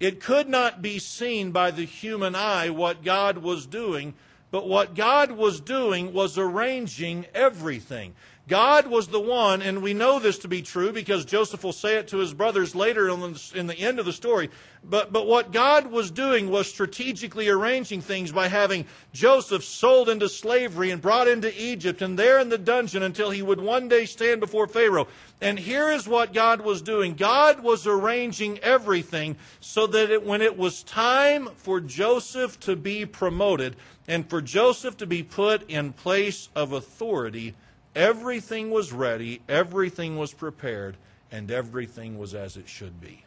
It 0.00 0.20
could 0.20 0.48
not 0.48 0.80
be 0.80 0.98
seen 0.98 1.52
by 1.52 1.70
the 1.70 1.84
human 1.84 2.34
eye 2.34 2.70
what 2.70 3.04
God 3.04 3.38
was 3.38 3.66
doing, 3.66 4.14
but 4.50 4.66
what 4.66 4.94
God 4.94 5.32
was 5.32 5.60
doing 5.60 6.14
was 6.14 6.38
arranging 6.38 7.26
everything. 7.34 8.14
God 8.48 8.88
was 8.88 9.08
the 9.08 9.20
one, 9.20 9.62
and 9.62 9.80
we 9.80 9.94
know 9.94 10.18
this 10.18 10.38
to 10.38 10.48
be 10.48 10.60
true 10.60 10.92
because 10.92 11.24
Joseph 11.24 11.62
will 11.62 11.72
say 11.72 11.96
it 11.96 12.08
to 12.08 12.18
his 12.18 12.34
brothers 12.34 12.74
later 12.74 13.08
in 13.08 13.66
the 13.66 13.76
end 13.78 14.00
of 14.00 14.06
the 14.06 14.12
story. 14.12 14.50
But, 14.82 15.12
but 15.12 15.26
what 15.26 15.52
God 15.52 15.92
was 15.92 16.10
doing 16.10 16.50
was 16.50 16.68
strategically 16.68 17.48
arranging 17.48 18.00
things 18.00 18.32
by 18.32 18.48
having 18.48 18.86
Joseph 19.12 19.62
sold 19.62 20.08
into 20.08 20.28
slavery 20.28 20.90
and 20.90 21.02
brought 21.02 21.28
into 21.28 21.52
Egypt 21.62 22.02
and 22.02 22.18
there 22.18 22.40
in 22.40 22.48
the 22.48 22.58
dungeon 22.58 23.02
until 23.02 23.30
he 23.30 23.42
would 23.42 23.60
one 23.60 23.88
day 23.88 24.06
stand 24.06 24.40
before 24.40 24.66
Pharaoh. 24.66 25.06
And 25.40 25.58
here 25.58 25.90
is 25.90 26.08
what 26.08 26.32
God 26.32 26.62
was 26.62 26.82
doing 26.82 27.14
God 27.14 27.62
was 27.62 27.86
arranging 27.86 28.58
everything 28.60 29.36
so 29.60 29.86
that 29.86 30.10
it, 30.10 30.26
when 30.26 30.42
it 30.42 30.58
was 30.58 30.82
time 30.82 31.50
for 31.56 31.80
Joseph 31.80 32.58
to 32.60 32.74
be 32.74 33.06
promoted 33.06 33.76
and 34.08 34.28
for 34.28 34.42
Joseph 34.42 34.96
to 34.96 35.06
be 35.06 35.22
put 35.22 35.68
in 35.70 35.92
place 35.92 36.48
of 36.56 36.72
authority, 36.72 37.54
Everything 37.94 38.70
was 38.70 38.92
ready, 38.92 39.42
everything 39.48 40.16
was 40.16 40.32
prepared, 40.32 40.96
and 41.30 41.50
everything 41.50 42.18
was 42.18 42.34
as 42.34 42.56
it 42.56 42.68
should 42.68 43.00
be. 43.00 43.24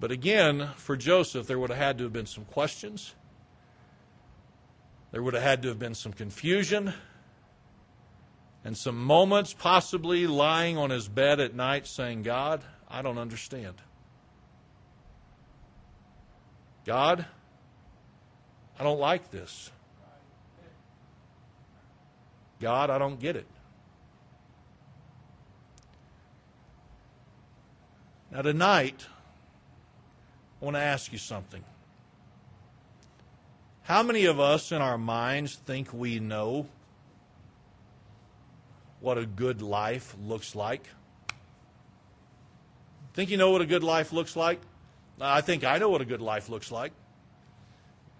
But 0.00 0.10
again, 0.10 0.70
for 0.76 0.96
Joseph, 0.96 1.46
there 1.46 1.58
would 1.58 1.70
have 1.70 1.78
had 1.78 1.98
to 1.98 2.04
have 2.04 2.12
been 2.12 2.26
some 2.26 2.44
questions. 2.44 3.14
There 5.12 5.22
would 5.22 5.34
have 5.34 5.42
had 5.42 5.62
to 5.62 5.68
have 5.68 5.78
been 5.78 5.94
some 5.94 6.12
confusion 6.12 6.92
and 8.64 8.76
some 8.76 9.02
moments, 9.02 9.52
possibly 9.52 10.26
lying 10.26 10.78
on 10.78 10.90
his 10.90 11.06
bed 11.06 11.38
at 11.38 11.54
night 11.54 11.86
saying, 11.86 12.22
God, 12.22 12.64
I 12.88 13.02
don't 13.02 13.18
understand. 13.18 13.74
God, 16.84 17.26
I 18.78 18.82
don't 18.82 19.00
like 19.00 19.30
this. 19.30 19.70
God, 22.60 22.90
I 22.90 22.98
don't 22.98 23.20
get 23.20 23.36
it. 23.36 23.46
Now, 28.30 28.42
tonight, 28.42 29.06
I 30.60 30.64
want 30.64 30.76
to 30.76 30.80
ask 30.80 31.12
you 31.12 31.18
something. 31.18 31.62
How 33.82 34.02
many 34.02 34.24
of 34.24 34.40
us 34.40 34.72
in 34.72 34.80
our 34.80 34.98
minds 34.98 35.54
think 35.54 35.92
we 35.92 36.18
know 36.18 36.66
what 39.00 39.18
a 39.18 39.26
good 39.26 39.62
life 39.62 40.16
looks 40.24 40.56
like? 40.56 40.88
Think 43.12 43.30
you 43.30 43.36
know 43.36 43.50
what 43.50 43.60
a 43.60 43.66
good 43.66 43.84
life 43.84 44.12
looks 44.12 44.34
like? 44.34 44.60
I 45.20 45.40
think 45.40 45.62
I 45.62 45.78
know 45.78 45.90
what 45.90 46.00
a 46.00 46.04
good 46.04 46.22
life 46.22 46.48
looks 46.48 46.72
like. 46.72 46.92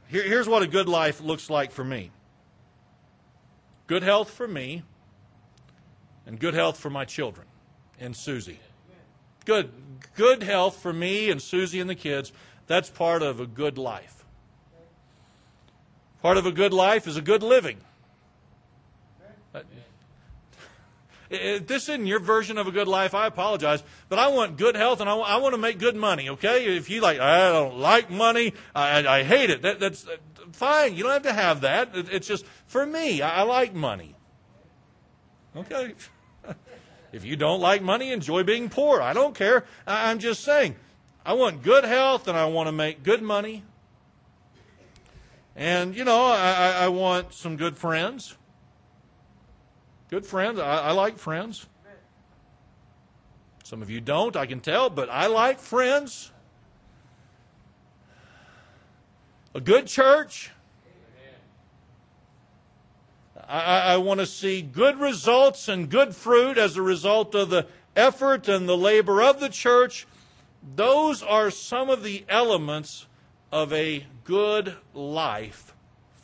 Here, 0.09 0.23
here's 0.23 0.49
what 0.49 0.63
a 0.63 0.67
good 0.69 0.89
life 0.89 1.21
looks 1.21 1.51
like 1.51 1.73
for 1.73 1.83
me 1.83 2.11
good 3.87 4.03
health 4.03 4.31
for 4.31 4.49
me, 4.49 4.83
and 6.27 6.39
good 6.39 6.55
health 6.55 6.79
for 6.79 6.91
my 6.91 7.05
children 7.05 7.47
and 8.01 8.17
Susie. 8.17 8.61
Good, 9.45 9.71
good 10.17 10.43
health 10.43 10.81
for 10.81 10.93
me 10.93 11.31
and 11.31 11.41
Susie 11.41 11.81
and 11.81 11.89
the 11.89 11.95
kids, 11.95 12.33
that's 12.67 12.89
part 12.89 13.23
of 13.23 13.41
a 13.41 13.47
good 13.47 13.77
life. 13.77 14.25
Part 16.23 16.39
of 16.39 16.47
a 16.47 16.53
good 16.53 16.73
life 16.73 17.07
is 17.07 17.19
a 17.19 17.23
good 17.23 17.43
living. 17.43 17.79
Uh, 19.55 19.61
if 21.31 21.67
this 21.67 21.91
isn't 21.91 22.07
your 22.07 22.21
version 22.21 22.57
of 22.57 22.67
a 22.67 22.73
good 22.73 22.89
life, 22.89 23.15
I 23.15 23.27
apologize. 23.27 23.83
But 24.09 24.19
I 24.19 24.29
want 24.29 24.57
good 24.57 24.75
health 24.75 25.03
and 25.03 25.11
I 25.11 25.15
want, 25.15 25.31
I 25.31 25.37
want 25.37 25.53
to 25.55 25.59
make 25.61 25.79
good 25.79 25.97
money, 25.97 26.31
okay? 26.31 26.77
If 26.77 26.89
you 26.89 27.03
like, 27.03 27.21
I 27.21 27.53
don't 27.53 27.79
like 27.79 28.11
money, 28.11 28.55
I, 28.75 29.07
I 29.07 29.23
hate 29.23 29.51
it. 29.51 29.61
That, 29.61 29.79
that's 29.79 30.07
fine. 30.53 30.95
You 30.95 31.03
don't 31.03 31.13
have 31.13 31.23
to 31.23 31.33
have 31.33 31.61
that. 31.63 31.91
It's 31.95 32.27
just, 32.27 32.45
for 32.67 32.85
me, 32.85 33.23
I, 33.23 33.43
like 33.43 33.75
money. 33.75 34.15
Okay? 35.57 35.95
if 37.13 37.25
you 37.25 37.37
don't 37.37 37.61
like 37.61 37.83
money, 37.83 38.13
enjoy 38.13 38.43
being 38.43 38.69
poor. 38.69 39.01
I 39.01 39.13
don't 39.13 39.35
care. 39.35 39.65
I'm 39.87 40.19
just 40.19 40.43
saying, 40.45 40.77
I 41.25 41.35
want 41.35 41.63
good 41.63 41.85
health 41.85 42.29
and 42.29 42.37
I 42.37 42.47
want 42.47 42.69
to 42.69 42.73
make 42.73 43.03
good 43.03 43.23
money. 43.23 43.65
And, 45.57 45.97
you 45.97 46.05
know, 46.05 46.25
I, 46.25 46.73
I 46.73 46.89
want 46.89 47.33
some 47.33 47.57
good 47.57 47.77
friends. 47.77 48.37
Good 50.11 50.27
friends. 50.27 50.59
I, 50.59 50.79
I 50.79 50.93
like 50.93 51.19
friends. 51.19 51.67
Some 53.65 53.81
of 53.81 53.89
you 53.89 54.01
don't, 54.01 54.37
I 54.37 54.45
can 54.45 54.61
tell, 54.61 54.91
but 54.91 55.09
I 55.09 55.27
like 55.27 55.59
friends. 55.59 56.31
A 59.55 59.61
good 59.61 59.87
church. 59.87 60.51
I, 63.47 63.93
I, 63.93 63.97
want 63.99 64.21
to 64.21 64.27
see 64.27 64.63
good 64.63 64.99
results 64.99 65.69
and 65.69 65.89
good 65.89 66.17
fruit 66.17 66.59
as 66.59 66.77
a 66.77 66.83
result 66.83 67.35
of 67.35 67.51
the 67.51 67.67
effort 67.95 68.49
and 68.49 68.69
the 68.69 68.77
labor 68.77 69.23
of 69.23 69.39
the 69.39 69.49
church. 69.51 70.07
Those 70.75 71.23
are 71.23 71.51
some 71.51 71.91
of 71.91 72.03
the 72.03 72.25
elements 72.29 73.07
of 73.53 73.73
a 73.73 74.07
good 74.25 74.77
life 74.95 75.75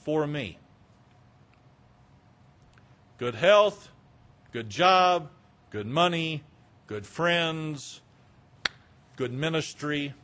for 0.03 0.27
me 0.27 0.59
good 3.19 3.35
health, 3.35 3.90
good 4.51 4.71
job, 4.71 5.29
good 5.69 5.87
money, 5.87 6.43
good 6.87 7.07
friends, 7.07 8.01
good 9.16 9.31
ministry, 9.31 10.14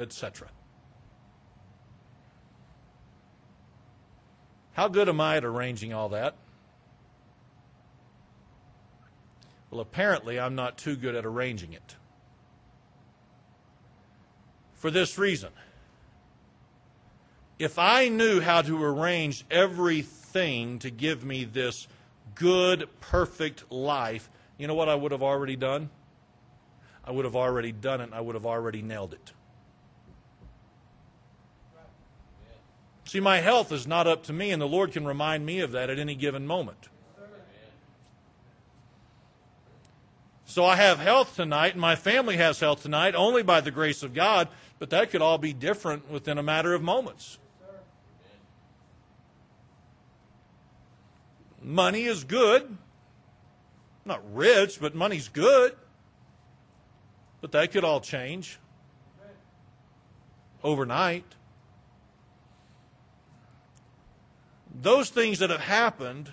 etc. 0.00 0.48
How 4.76 4.88
good 4.88 5.08
am 5.08 5.22
I 5.22 5.38
at 5.38 5.44
arranging 5.44 5.94
all 5.94 6.10
that? 6.10 6.34
Well, 9.70 9.80
apparently, 9.80 10.38
I'm 10.38 10.54
not 10.54 10.76
too 10.76 10.96
good 10.96 11.14
at 11.14 11.24
arranging 11.24 11.72
it. 11.72 11.96
For 14.74 14.90
this 14.90 15.16
reason 15.16 15.48
if 17.58 17.78
I 17.78 18.10
knew 18.10 18.42
how 18.42 18.60
to 18.60 18.84
arrange 18.84 19.46
everything 19.50 20.78
to 20.80 20.90
give 20.90 21.24
me 21.24 21.44
this 21.44 21.88
good, 22.34 22.86
perfect 23.00 23.72
life, 23.72 24.28
you 24.58 24.66
know 24.66 24.74
what 24.74 24.90
I 24.90 24.94
would 24.94 25.12
have 25.12 25.22
already 25.22 25.56
done? 25.56 25.88
I 27.02 27.12
would 27.12 27.24
have 27.24 27.34
already 27.34 27.72
done 27.72 28.02
it. 28.02 28.10
I 28.12 28.20
would 28.20 28.34
have 28.34 28.44
already 28.44 28.82
nailed 28.82 29.14
it. 29.14 29.32
See, 33.06 33.20
my 33.20 33.38
health 33.38 33.70
is 33.70 33.86
not 33.86 34.08
up 34.08 34.24
to 34.24 34.32
me, 34.32 34.50
and 34.50 34.60
the 34.60 34.66
Lord 34.66 34.92
can 34.92 35.06
remind 35.06 35.46
me 35.46 35.60
of 35.60 35.70
that 35.72 35.90
at 35.90 35.98
any 35.98 36.16
given 36.16 36.44
moment. 36.44 36.88
So 40.44 40.64
I 40.64 40.74
have 40.76 40.98
health 40.98 41.36
tonight, 41.36 41.72
and 41.72 41.80
my 41.80 41.94
family 41.94 42.36
has 42.36 42.58
health 42.58 42.82
tonight 42.82 43.14
only 43.14 43.44
by 43.44 43.60
the 43.60 43.70
grace 43.70 44.02
of 44.02 44.12
God, 44.12 44.48
but 44.80 44.90
that 44.90 45.10
could 45.10 45.22
all 45.22 45.38
be 45.38 45.52
different 45.52 46.10
within 46.10 46.36
a 46.36 46.42
matter 46.42 46.74
of 46.74 46.82
moments. 46.82 47.38
Money 51.62 52.04
is 52.04 52.24
good. 52.24 52.76
Not 54.04 54.20
rich, 54.34 54.80
but 54.80 54.94
money's 54.94 55.28
good. 55.28 55.76
But 57.40 57.52
that 57.52 57.70
could 57.70 57.84
all 57.84 58.00
change 58.00 58.58
overnight. 60.64 61.24
Those 64.82 65.08
things 65.08 65.38
that 65.38 65.50
have 65.50 65.60
happened, 65.60 66.32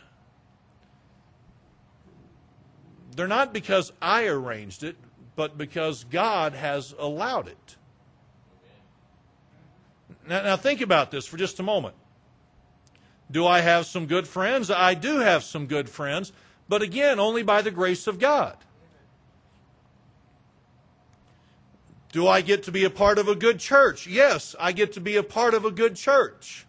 they're 3.16 3.28
not 3.28 3.54
because 3.54 3.94
I 4.02 4.26
arranged 4.26 4.84
it, 4.84 4.98
but 5.36 5.58
because 5.58 6.04
God 6.04 6.54
has 6.54 6.94
allowed 7.00 7.48
it. 7.48 7.78
Now, 10.28 10.44
now 10.44 10.58
think 10.58 10.82
about 10.82 11.10
this 11.12 11.26
for 11.26 11.38
just 11.38 11.60
a 11.60 11.64
moment. 11.64 11.96
Do 13.32 13.48
I 13.48 13.62
have 13.62 13.86
some 13.86 14.06
good 14.06 14.28
friends? 14.28 14.70
I 14.70 14.94
do 14.94 15.20
have 15.20 15.44
some 15.44 15.66
good 15.66 15.90
friends, 15.90 16.32
but 16.68 16.82
again, 16.82 17.20
only 17.20 17.44
by 17.44 17.62
the 17.62 17.72
grace 17.72 18.08
of 18.08 18.20
God. 18.20 18.58
Do 22.12 22.28
I 22.28 22.42
get 22.42 22.62
to 22.64 22.72
be 22.72 22.84
a 22.84 22.92
part 22.92 23.18
of 23.18 23.28
a 23.28 23.36
good 23.36 23.60
church? 23.60 24.06
Yes, 24.06 24.56
I 24.60 24.72
get 24.72 24.94
to 24.94 25.02
be 25.02 25.16
a 25.16 25.24
part 25.24 25.56
of 25.56 25.66
a 25.66 25.72
good 25.72 25.96
church, 25.96 26.68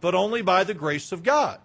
but 0.00 0.14
only 0.14 0.42
by 0.42 0.64
the 0.64 0.74
grace 0.74 1.12
of 1.12 1.22
God. 1.22 1.60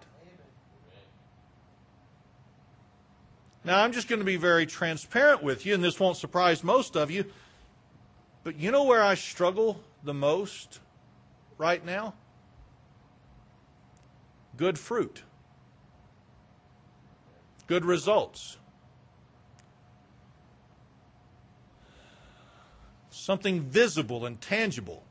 Now, 3.64 3.82
I'm 3.82 3.92
just 3.92 4.08
going 4.08 4.20
to 4.20 4.24
be 4.24 4.36
very 4.36 4.66
transparent 4.66 5.42
with 5.42 5.66
you, 5.66 5.74
and 5.74 5.82
this 5.82 5.98
won't 5.98 6.16
surprise 6.16 6.62
most 6.62 6.96
of 6.96 7.10
you, 7.10 7.24
but 8.44 8.56
you 8.56 8.70
know 8.70 8.84
where 8.84 9.02
I 9.02 9.14
struggle 9.14 9.80
the 10.04 10.14
most 10.14 10.78
right 11.58 11.84
now? 11.84 12.14
good 14.56 14.78
fruit, 14.78 15.22
good 17.66 17.84
results. 17.84 18.56
Something 23.10 23.62
visible 23.62 24.24
and 24.24 24.40
tangible 24.40 25.02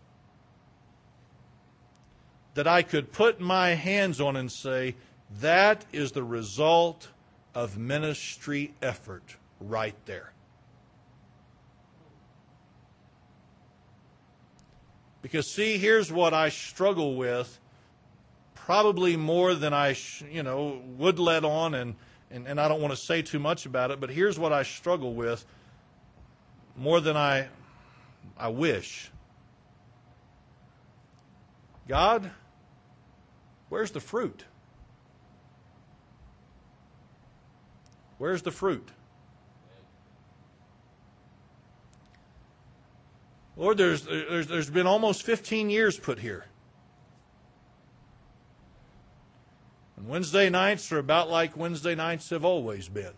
that 2.56 2.68
I 2.68 2.82
could 2.82 3.12
put 3.12 3.40
my 3.40 3.70
hands 3.70 4.20
on 4.20 4.36
and 4.36 4.52
say, 4.52 4.96
that 5.40 5.86
is 5.94 6.14
the 6.14 6.24
result 6.24 7.10
of 7.54 7.78
ministry 7.78 8.74
effort 8.82 9.36
right 9.60 9.96
there. 10.06 10.32
Because, 15.22 15.50
see, 15.50 15.78
here's 15.78 16.12
what 16.12 16.34
I 16.34 16.50
struggle 16.50 17.16
with 17.16 17.60
probably 18.54 19.18
more 19.18 19.54
than 19.54 19.74
I, 19.74 19.94
sh- 19.94 20.24
you 20.32 20.44
know, 20.44 20.82
would 20.98 21.20
let 21.20 21.44
on, 21.44 21.74
and, 21.74 21.96
and, 22.32 22.48
and 22.48 22.60
I 22.60 22.68
don't 22.68 22.82
want 22.82 22.94
to 22.94 23.00
say 23.00 23.22
too 23.22 23.40
much 23.40 23.66
about 23.66 23.92
it, 23.92 24.00
but 24.00 24.10
here's 24.10 24.40
what 24.40 24.54
I 24.54 24.64
struggle 24.64 25.14
with 25.14 25.46
more 26.78 27.02
than 27.02 27.18
I, 27.18 27.48
I 28.38 28.48
wish. 28.48 29.12
God, 31.88 32.32
where's 33.76 33.92
the 33.92 34.00
fruit? 34.00 34.46
Where's 38.20 38.42
the 38.42 38.52
fruit? 38.52 38.88
Lord, 43.58 43.78
there's, 43.78 44.04
there's, 44.04 44.48
there's 44.48 44.70
been 44.70 44.88
almost 44.88 45.24
15 45.24 45.70
years 45.70 46.00
put 46.00 46.20
here. 46.20 46.46
And 49.98 50.08
Wednesday 50.08 50.50
nights 50.50 50.90
are 50.94 51.00
about 51.00 51.30
like 51.30 51.58
Wednesday 51.58 51.96
nights 51.96 52.30
have 52.30 52.46
always 52.46 52.88
been. 52.88 53.12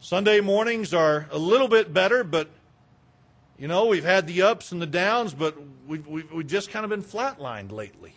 Sunday 0.00 0.42
mornings 0.42 0.92
are 0.92 1.28
a 1.30 1.38
little 1.38 1.68
bit 1.68 1.94
better, 1.94 2.24
but 2.24 2.50
you 3.58 3.68
know, 3.68 3.86
we've 3.86 4.04
had 4.04 4.26
the 4.26 4.42
ups 4.42 4.72
and 4.72 4.82
the 4.82 4.86
downs, 4.86 5.32
but 5.32 5.56
we've, 5.86 6.06
we've, 6.06 6.32
we've 6.32 6.46
just 6.46 6.70
kind 6.70 6.84
of 6.84 6.90
been 6.90 7.02
flatlined 7.02 7.70
lately. 7.70 8.14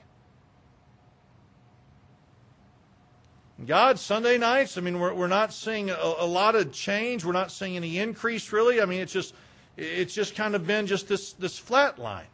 God, 3.65 3.97
Sunday 3.97 4.37
nights, 4.37 4.77
I 4.77 4.81
mean, 4.81 4.99
we're, 4.99 5.13
we're 5.13 5.27
not 5.27 5.51
seeing 5.51 5.89
a, 5.89 5.95
a 5.95 6.25
lot 6.25 6.55
of 6.55 6.71
change. 6.71 7.25
We're 7.25 7.31
not 7.31 7.51
seeing 7.51 7.75
any 7.75 7.97
increase, 7.97 8.51
really. 8.51 8.81
I 8.81 8.85
mean, 8.85 8.99
it's 8.99 9.13
just, 9.13 9.33
it's 9.75 10.13
just 10.13 10.35
kind 10.35 10.55
of 10.55 10.65
been 10.65 10.85
just 10.85 11.07
this, 11.07 11.33
this 11.33 11.57
flat 11.57 11.97
line. 11.97 12.27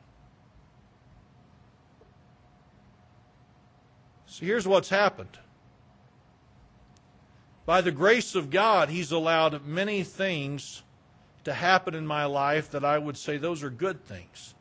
So 4.25 4.45
here's 4.45 4.67
what's 4.67 4.89
happened. 4.89 5.37
By 7.65 7.81
the 7.81 7.91
grace 7.91 8.35
of 8.35 8.49
God, 8.49 8.89
He's 8.89 9.11
allowed 9.11 9.65
many 9.65 10.03
things 10.03 10.82
to 11.43 11.53
happen 11.53 11.93
in 11.93 12.07
my 12.07 12.25
life 12.25 12.71
that 12.71 12.85
I 12.85 12.97
would 12.97 13.17
say 13.17 13.37
those 13.37 13.63
are 13.63 13.69
good 13.69 14.05
things. 14.05 14.55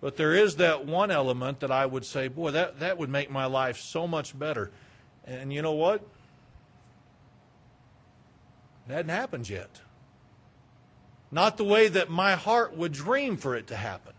But 0.00 0.16
there 0.16 0.32
is 0.32 0.56
that 0.56 0.86
one 0.86 1.10
element 1.10 1.60
that 1.60 1.72
I 1.72 1.84
would 1.84 2.04
say, 2.04 2.28
boy, 2.28 2.52
that, 2.52 2.80
that 2.80 2.98
would 2.98 3.10
make 3.10 3.30
my 3.30 3.46
life 3.46 3.78
so 3.78 4.06
much 4.06 4.38
better. 4.38 4.70
And 5.24 5.52
you 5.52 5.60
know 5.60 5.72
what? 5.72 6.02
It 8.88 8.92
hadn't 8.92 9.10
happened 9.10 9.48
yet. 9.48 9.80
Not 11.30 11.56
the 11.56 11.64
way 11.64 11.88
that 11.88 12.08
my 12.08 12.36
heart 12.36 12.76
would 12.76 12.92
dream 12.92 13.36
for 13.36 13.54
it 13.54 13.66
to 13.66 13.76
happen. 13.76 14.14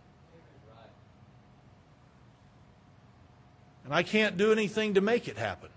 And 3.86 3.94
I 3.94 4.04
can't 4.04 4.38
do 4.38 4.52
anything 4.52 4.94
to 4.94 5.02
make 5.02 5.28
it 5.28 5.38
happen. 5.38 5.69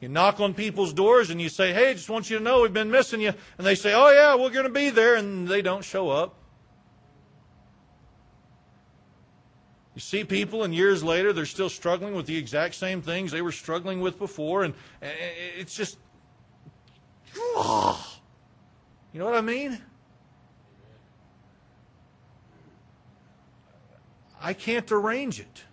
You 0.00 0.08
knock 0.08 0.40
on 0.40 0.52
people's 0.52 0.92
doors 0.92 1.30
and 1.30 1.40
you 1.40 1.48
say, 1.48 1.72
Hey, 1.72 1.94
just 1.94 2.10
want 2.10 2.28
you 2.28 2.38
to 2.38 2.44
know 2.44 2.62
we've 2.62 2.72
been 2.72 2.90
missing 2.90 3.20
you. 3.20 3.32
And 3.58 3.66
they 3.66 3.74
say, 3.74 3.94
Oh, 3.94 4.10
yeah, 4.10 4.34
we're 4.34 4.50
going 4.50 4.66
to 4.66 4.70
be 4.70 4.90
there. 4.90 5.16
And 5.16 5.48
they 5.48 5.62
don't 5.62 5.84
show 5.84 6.10
up. 6.10 6.34
You 9.94 10.00
see 10.00 10.24
people, 10.24 10.62
and 10.62 10.74
years 10.74 11.02
later, 11.02 11.32
they're 11.32 11.46
still 11.46 11.70
struggling 11.70 12.14
with 12.14 12.26
the 12.26 12.36
exact 12.36 12.74
same 12.74 13.00
things 13.00 13.32
they 13.32 13.40
were 13.40 13.50
struggling 13.50 14.02
with 14.02 14.18
before. 14.18 14.62
And 14.64 14.74
it's 15.00 15.74
just, 15.74 15.96
you 17.34 17.40
know 19.14 19.24
what 19.24 19.34
I 19.34 19.40
mean? 19.40 19.80
I 24.38 24.52
can't 24.52 24.92
arrange 24.92 25.40
it. 25.40 25.64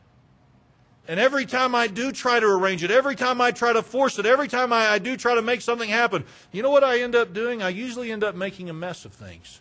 And 1.07 1.19
every 1.19 1.45
time 1.45 1.75
I 1.75 1.87
do 1.87 2.11
try 2.13 2.39
to 2.39 2.45
arrange 2.45 2.83
it, 2.83 2.89
every 2.89 3.15
time 3.15 3.41
I 3.41 3.51
try 3.51 3.73
to 3.73 3.83
force 3.83 4.19
it, 4.19 4.25
every 4.25 4.47
time 4.47 4.71
I, 4.71 4.87
I, 4.87 4.99
do 4.99 5.17
try 5.17 5.35
to 5.35 5.41
make 5.41 5.59
something 5.61 5.89
happen, 5.89 6.23
you 6.53 6.63
know 6.63 6.69
what 6.69 6.83
I 6.83 7.01
end 7.01 7.13
up 7.13 7.33
doing? 7.33 7.61
I 7.61 7.69
usually 7.69 8.09
end 8.09 8.23
up 8.23 8.35
making 8.35 8.69
a 8.69 8.73
mess 8.73 9.03
of 9.03 9.11
things. 9.11 9.59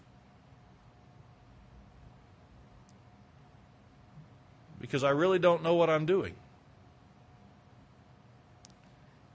Because 4.81 5.02
I 5.02 5.11
really 5.11 5.40
don't 5.40 5.64
know 5.64 5.74
what 5.74 5.90
I'm 5.90 6.07
doing. 6.07 6.35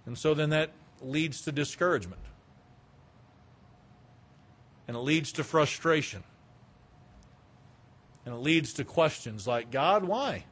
And 0.06 0.18
so 0.18 0.34
then 0.34 0.52
that 0.52 0.72
leads 1.02 1.42
to 1.42 1.52
discouragement. 1.52 2.22
And 4.88 4.96
it 4.96 5.02
leads 5.02 5.34
to 5.34 5.44
frustration. 5.44 6.24
And 8.26 8.34
it 8.34 8.38
leads 8.38 8.74
to 8.74 8.86
questions 8.86 9.46
like, 9.46 9.72
God, 9.72 10.06
why? 10.06 10.46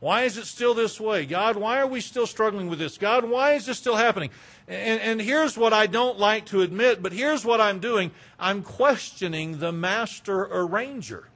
Why 0.00 0.22
is 0.22 0.38
it 0.38 0.46
still 0.46 0.72
this 0.72 0.98
way? 0.98 1.26
God, 1.26 1.56
why 1.56 1.78
are 1.78 1.86
we 1.86 2.00
still 2.00 2.26
struggling 2.26 2.68
with 2.68 2.78
this? 2.78 2.96
God, 2.96 3.26
why 3.26 3.52
is 3.52 3.66
this 3.66 3.76
still 3.76 3.96
happening? 3.96 4.30
And, 4.66 5.00
and, 5.00 5.20
here's 5.20 5.58
what 5.58 5.74
I 5.74 5.86
don't 5.86 6.18
like 6.18 6.46
to 6.46 6.62
admit, 6.62 7.02
but 7.02 7.12
here's 7.12 7.44
what 7.44 7.60
I'm 7.60 7.80
doing 7.80 8.10
I'm 8.38 8.62
questioning 8.62 9.58
the 9.58 9.72
master 9.72 10.42
arranger. 10.44 11.28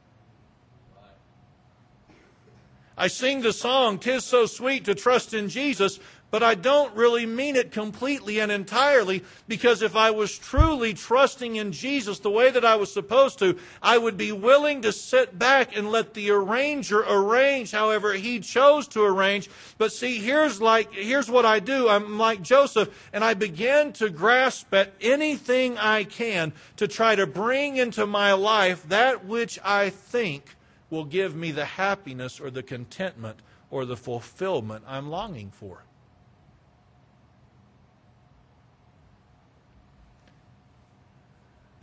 I 2.96 3.08
sing 3.08 3.42
the 3.42 3.52
song, 3.52 3.98
Tis 3.98 4.24
So 4.24 4.46
Sweet 4.46 4.84
to 4.84 4.94
Trust 4.94 5.34
in 5.34 5.48
Jesus, 5.48 5.98
but 6.34 6.42
I 6.42 6.56
don't 6.56 6.92
really 6.96 7.26
mean 7.26 7.54
it 7.54 7.70
completely 7.70 8.40
and 8.40 8.50
entirely 8.50 9.22
because 9.46 9.82
if 9.82 9.94
I 9.94 10.10
was 10.10 10.36
truly 10.36 10.92
trusting 10.92 11.54
in 11.54 11.70
Jesus 11.70 12.18
the 12.18 12.28
way 12.28 12.50
that 12.50 12.64
I 12.64 12.74
was 12.74 12.92
supposed 12.92 13.38
to, 13.38 13.56
I 13.80 13.98
would 13.98 14.16
be 14.16 14.32
willing 14.32 14.82
to 14.82 14.90
sit 14.90 15.38
back 15.38 15.76
and 15.76 15.92
let 15.92 16.14
the 16.14 16.32
arranger 16.32 17.04
arrange 17.08 17.70
however 17.70 18.14
he 18.14 18.40
chose 18.40 18.88
to 18.88 19.04
arrange. 19.04 19.48
But 19.78 19.92
see, 19.92 20.18
here's 20.18 20.60
like, 20.60 20.92
here's 20.92 21.30
what 21.30 21.46
I 21.46 21.60
do. 21.60 21.88
I'm 21.88 22.18
like 22.18 22.42
Joseph 22.42 23.08
and 23.12 23.22
I 23.22 23.34
begin 23.34 23.92
to 23.92 24.10
grasp 24.10 24.74
at 24.74 24.92
anything 25.00 25.78
I 25.78 26.02
can 26.02 26.52
to 26.78 26.88
try 26.88 27.14
to 27.14 27.28
bring 27.28 27.76
into 27.76 28.08
my 28.08 28.32
life 28.32 28.88
that 28.88 29.24
which 29.24 29.60
I 29.64 29.88
think 29.88 30.56
will 30.90 31.04
give 31.04 31.36
me 31.36 31.52
the 31.52 31.64
happiness 31.64 32.40
or 32.40 32.50
the 32.50 32.64
contentment 32.64 33.38
or 33.70 33.84
the 33.84 33.96
fulfillment 33.96 34.82
I'm 34.88 35.08
longing 35.08 35.52
for. 35.52 35.84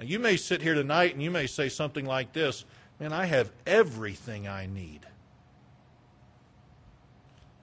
Now, 0.01 0.07
you 0.07 0.17
may 0.17 0.35
sit 0.35 0.63
here 0.63 0.73
tonight 0.73 1.13
and 1.13 1.21
you 1.21 1.29
may 1.29 1.45
say 1.45 1.69
something 1.69 2.05
like 2.05 2.33
this 2.33 2.65
Man, 2.99 3.13
I 3.13 3.25
have 3.25 3.51
everything 3.65 4.47
I 4.47 4.65
need. 4.65 5.01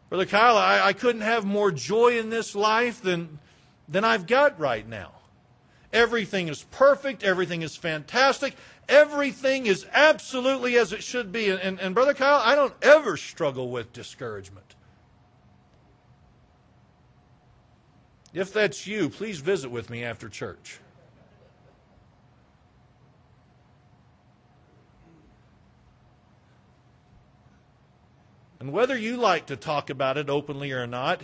Brother 0.09 0.27
Kyle, 0.27 0.57
I, 0.57 0.81
I 0.81 0.93
couldn't 0.93 1.21
have 1.23 1.45
more 1.45 1.71
joy 1.71 2.19
in 2.19 2.31
this 2.31 2.55
life 2.55 3.03
than, 3.03 3.39
than 3.89 4.05
I've 4.05 4.27
got 4.27 4.59
right 4.59 4.89
now. 4.89 5.13
Everything 5.93 6.49
is 6.49 6.65
perfect. 6.71 7.23
Everything 7.23 7.63
is 7.63 7.77
fantastic. 7.77 8.57
Everything 8.89 9.67
is 9.67 9.87
absolutely 9.93 10.77
as 10.77 10.93
it 10.93 11.03
should 11.03 11.31
be. 11.31 11.51
And, 11.51 11.61
and, 11.61 11.81
and, 11.81 11.95
Brother 11.95 12.15
Kyle, 12.15 12.41
I 12.43 12.55
don't 12.55 12.75
ever 12.83 13.17
struggle 13.17 13.71
with 13.71 13.93
discouragement. 13.93 14.75
If 18.33 18.53
that's 18.53 18.87
you, 18.87 19.09
please 19.09 19.41
visit 19.41 19.71
with 19.71 19.91
me 19.91 20.05
after 20.05 20.29
church. 20.29 20.81
And 28.61 28.73
whether 28.73 28.97
you 28.97 29.17
like 29.17 29.47
to 29.47 29.57
talk 29.57 29.89
about 29.91 30.19
it 30.19 30.29
openly 30.29 30.73
or 30.73 30.87
not, 30.87 31.21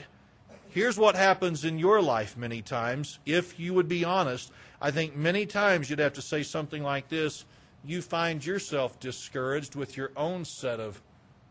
here's 0.71 0.99
what 0.99 1.17
happens 1.17 1.65
in 1.65 1.79
your 1.79 2.01
life 2.01 2.37
many 2.37 2.63
times. 2.63 3.19
If 3.27 3.59
you 3.59 3.75
would 3.75 3.89
be 3.89 4.05
honest, 4.05 4.53
I 4.81 4.91
think 4.91 5.17
many 5.17 5.47
times 5.47 5.91
you'd 5.91 5.99
have 5.99 6.13
to 6.15 6.23
say 6.23 6.43
something 6.43 6.83
like 6.83 7.09
this 7.09 7.45
you 7.85 8.01
find 8.01 8.45
yourself 8.45 8.99
discouraged 8.99 9.75
with 9.75 9.97
your 9.97 10.11
own 10.17 10.45
set 10.45 10.81
of 10.81 11.03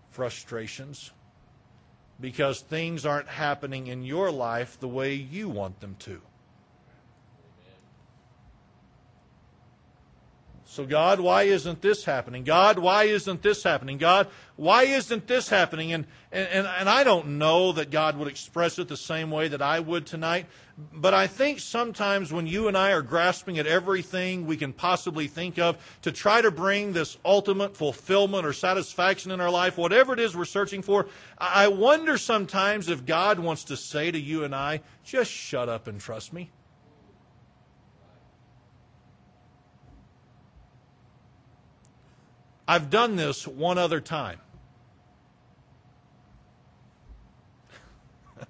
frustrations 0.09 1.11
because 2.19 2.61
things 2.61 3.05
aren't 3.05 3.27
happening 3.27 3.87
in 3.87 4.03
your 4.03 4.31
life 4.31 4.79
the 4.79 4.87
way 4.87 5.13
you 5.13 5.49
want 5.49 5.79
them 5.79 5.95
to. 5.99 6.21
So, 10.73 10.87
God, 10.87 11.19
why 11.19 11.43
isn't 11.43 11.83
this 11.83 12.03
happening? 12.03 12.43
God, 12.43 12.79
why 12.79 13.03
isn't 13.03 13.43
this 13.43 13.61
happening? 13.61 13.99
God, 13.99 14.27
why 14.55 14.85
isn't 14.85 15.27
this 15.27 15.47
happening? 15.47 15.93
And, 15.93 16.07
and, 16.31 16.65
and 16.65 16.89
I 16.89 17.03
don't 17.03 17.37
know 17.37 17.73
that 17.73 17.91
God 17.91 18.17
would 18.17 18.27
express 18.27 18.79
it 18.79 18.87
the 18.87 18.97
same 18.97 19.29
way 19.29 19.47
that 19.49 19.61
I 19.61 19.79
would 19.79 20.07
tonight, 20.07 20.47
but 20.91 21.13
I 21.13 21.27
think 21.27 21.59
sometimes 21.59 22.33
when 22.33 22.47
you 22.47 22.67
and 22.67 22.75
I 22.75 22.91
are 22.91 23.03
grasping 23.03 23.59
at 23.59 23.67
everything 23.67 24.47
we 24.47 24.57
can 24.57 24.73
possibly 24.73 25.27
think 25.27 25.59
of 25.59 25.77
to 26.01 26.11
try 26.11 26.41
to 26.41 26.49
bring 26.49 26.93
this 26.93 27.19
ultimate 27.23 27.77
fulfillment 27.77 28.43
or 28.43 28.51
satisfaction 28.51 29.29
in 29.29 29.39
our 29.39 29.51
life, 29.51 29.77
whatever 29.77 30.13
it 30.13 30.19
is 30.19 30.35
we're 30.35 30.43
searching 30.43 30.81
for, 30.81 31.05
I 31.37 31.67
wonder 31.67 32.17
sometimes 32.17 32.89
if 32.89 33.05
God 33.05 33.37
wants 33.37 33.65
to 33.65 33.77
say 33.77 34.09
to 34.09 34.19
you 34.19 34.43
and 34.43 34.55
I, 34.55 34.81
just 35.03 35.29
shut 35.29 35.69
up 35.69 35.85
and 35.85 36.01
trust 36.01 36.33
me. 36.33 36.49
I've 42.67 42.89
done 42.89 43.15
this 43.15 43.47
one 43.47 43.77
other 43.77 43.99
time. 43.99 44.39
and 48.37 48.47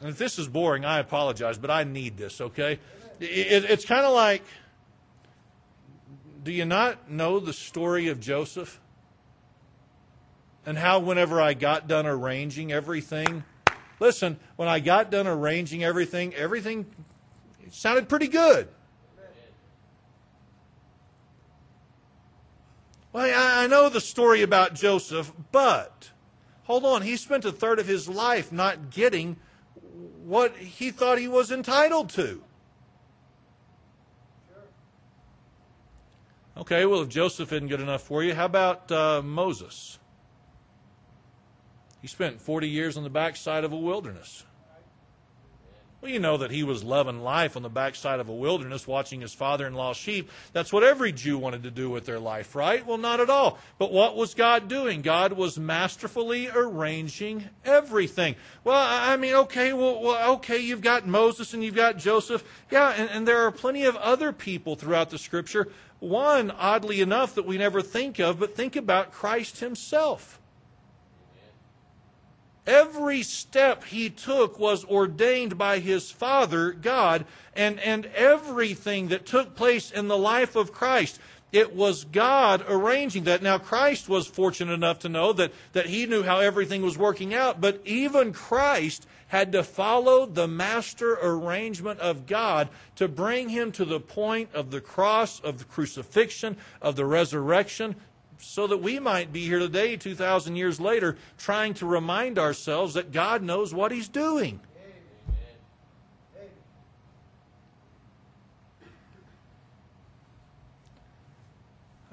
if 0.10 0.18
this 0.18 0.38
is 0.38 0.48
boring, 0.48 0.84
I 0.84 0.98
apologize, 0.98 1.58
but 1.58 1.70
I 1.70 1.84
need 1.84 2.16
this, 2.16 2.40
okay? 2.40 2.78
It, 3.20 3.64
it's 3.64 3.84
kind 3.84 4.04
of 4.04 4.14
like 4.14 4.42
do 6.42 6.52
you 6.52 6.64
not 6.64 7.10
know 7.10 7.38
the 7.38 7.52
story 7.52 8.08
of 8.08 8.20
Joseph? 8.20 8.80
And 10.64 10.78
how, 10.78 10.98
whenever 10.98 11.40
I 11.40 11.54
got 11.54 11.88
done 11.88 12.06
arranging 12.06 12.70
everything, 12.70 13.44
listen, 13.98 14.38
when 14.56 14.68
I 14.68 14.78
got 14.78 15.10
done 15.10 15.26
arranging 15.26 15.82
everything, 15.82 16.34
everything 16.34 16.86
sounded 17.70 18.08
pretty 18.08 18.28
good. 18.28 18.68
Well, 23.12 23.32
I 23.34 23.66
know 23.66 23.88
the 23.88 24.00
story 24.00 24.42
about 24.42 24.74
Joseph, 24.74 25.32
but 25.50 26.10
hold 26.64 26.84
on, 26.84 27.02
he 27.02 27.16
spent 27.16 27.44
a 27.44 27.50
third 27.50 27.80
of 27.80 27.88
his 27.88 28.08
life 28.08 28.52
not 28.52 28.90
getting 28.90 29.36
what 30.24 30.56
he 30.56 30.90
thought 30.92 31.18
he 31.18 31.26
was 31.26 31.50
entitled 31.50 32.10
to. 32.10 32.44
Okay, 36.56 36.84
well, 36.84 37.02
if 37.02 37.08
Joseph 37.08 37.52
isn't 37.52 37.68
good 37.68 37.80
enough 37.80 38.02
for 38.02 38.22
you, 38.22 38.34
how 38.34 38.44
about 38.44 38.92
uh, 38.92 39.22
Moses? 39.24 39.98
He 42.02 42.06
spent 42.06 42.40
40 42.40 42.68
years 42.68 42.96
on 42.96 43.02
the 43.02 43.10
backside 43.10 43.64
of 43.64 43.72
a 43.72 43.76
wilderness. 43.76 44.44
Well, 46.00 46.10
you 46.10 46.18
know 46.18 46.38
that 46.38 46.50
he 46.50 46.62
was 46.62 46.82
loving 46.82 47.22
life 47.22 47.56
on 47.56 47.62
the 47.62 47.68
backside 47.68 48.20
of 48.20 48.28
a 48.30 48.34
wilderness 48.34 48.86
watching 48.86 49.20
his 49.20 49.34
father 49.34 49.66
in 49.66 49.74
law's 49.74 49.98
sheep. 49.98 50.30
That's 50.54 50.72
what 50.72 50.82
every 50.82 51.12
Jew 51.12 51.36
wanted 51.36 51.62
to 51.64 51.70
do 51.70 51.90
with 51.90 52.06
their 52.06 52.18
life, 52.18 52.54
right? 52.54 52.86
Well, 52.86 52.96
not 52.96 53.20
at 53.20 53.28
all. 53.28 53.58
But 53.76 53.92
what 53.92 54.16
was 54.16 54.32
God 54.32 54.66
doing? 54.66 55.02
God 55.02 55.34
was 55.34 55.58
masterfully 55.58 56.48
arranging 56.48 57.50
everything. 57.66 58.36
Well, 58.64 58.78
I 58.78 59.18
mean, 59.18 59.34
okay, 59.34 59.74
well, 59.74 60.02
well 60.02 60.32
okay, 60.36 60.58
you've 60.58 60.80
got 60.80 61.06
Moses 61.06 61.52
and 61.52 61.62
you've 61.62 61.76
got 61.76 61.98
Joseph. 61.98 62.44
Yeah, 62.70 62.94
and, 62.96 63.10
and 63.10 63.28
there 63.28 63.44
are 63.44 63.52
plenty 63.52 63.84
of 63.84 63.94
other 63.96 64.32
people 64.32 64.76
throughout 64.76 65.10
the 65.10 65.18
scripture. 65.18 65.68
One, 65.98 66.50
oddly 66.50 67.02
enough, 67.02 67.34
that 67.34 67.44
we 67.44 67.58
never 67.58 67.82
think 67.82 68.18
of, 68.18 68.40
but 68.40 68.56
think 68.56 68.74
about 68.74 69.12
Christ 69.12 69.60
himself. 69.60 70.39
Every 72.70 73.24
step 73.24 73.82
he 73.82 74.10
took 74.10 74.60
was 74.60 74.84
ordained 74.84 75.58
by 75.58 75.80
his 75.80 76.12
Father, 76.12 76.70
God, 76.70 77.26
and, 77.56 77.80
and 77.80 78.06
everything 78.14 79.08
that 79.08 79.26
took 79.26 79.56
place 79.56 79.90
in 79.90 80.06
the 80.06 80.16
life 80.16 80.54
of 80.54 80.70
Christ. 80.70 81.18
It 81.50 81.74
was 81.74 82.04
God 82.04 82.64
arranging 82.68 83.24
that. 83.24 83.42
Now, 83.42 83.58
Christ 83.58 84.08
was 84.08 84.28
fortunate 84.28 84.72
enough 84.72 85.00
to 85.00 85.08
know 85.08 85.32
that, 85.32 85.52
that 85.72 85.86
he 85.86 86.06
knew 86.06 86.22
how 86.22 86.38
everything 86.38 86.82
was 86.82 86.96
working 86.96 87.34
out, 87.34 87.60
but 87.60 87.80
even 87.84 88.32
Christ 88.32 89.04
had 89.26 89.50
to 89.50 89.64
follow 89.64 90.24
the 90.24 90.46
master 90.46 91.18
arrangement 91.20 91.98
of 91.98 92.26
God 92.26 92.68
to 92.94 93.08
bring 93.08 93.48
him 93.48 93.72
to 93.72 93.84
the 93.84 93.98
point 93.98 94.50
of 94.54 94.70
the 94.70 94.80
cross, 94.80 95.40
of 95.40 95.58
the 95.58 95.64
crucifixion, 95.64 96.56
of 96.80 96.94
the 96.94 97.04
resurrection, 97.04 97.96
so 98.40 98.66
that 98.66 98.78
we 98.78 98.98
might 98.98 99.32
be 99.32 99.44
here 99.44 99.58
today, 99.58 99.96
2,000 99.96 100.56
years 100.56 100.80
later, 100.80 101.16
trying 101.38 101.74
to 101.74 101.86
remind 101.86 102.38
ourselves 102.38 102.94
that 102.94 103.12
God 103.12 103.42
knows 103.42 103.74
what 103.74 103.92
He's 103.92 104.08
doing. 104.08 104.60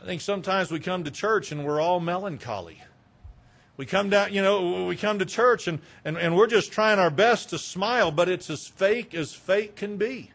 I 0.02 0.06
think 0.06 0.22
sometimes 0.22 0.72
we 0.72 0.80
come 0.80 1.04
to 1.04 1.12
church 1.12 1.52
and 1.52 1.66
we're 1.66 1.82
all 1.82 2.00
melancholy. 2.00 2.82
We 3.76 3.86
come 3.86 4.10
down, 4.10 4.34
you 4.34 4.42
know, 4.42 4.86
we 4.86 4.96
come 4.96 5.20
to 5.20 5.26
church 5.26 5.68
and, 5.68 5.80
and, 6.06 6.18
and 6.18 6.36
we're 6.36 6.48
just 6.48 6.72
trying 6.72 6.98
our 6.98 7.10
best 7.10 7.50
to 7.50 7.60
smile, 7.60 8.12
but 8.12 8.30
it's 8.30 8.50
as 8.50 8.68
fake 8.68 9.14
as 9.14 9.34
fake 9.34 9.76
can 9.76 9.98
be. 9.98 10.32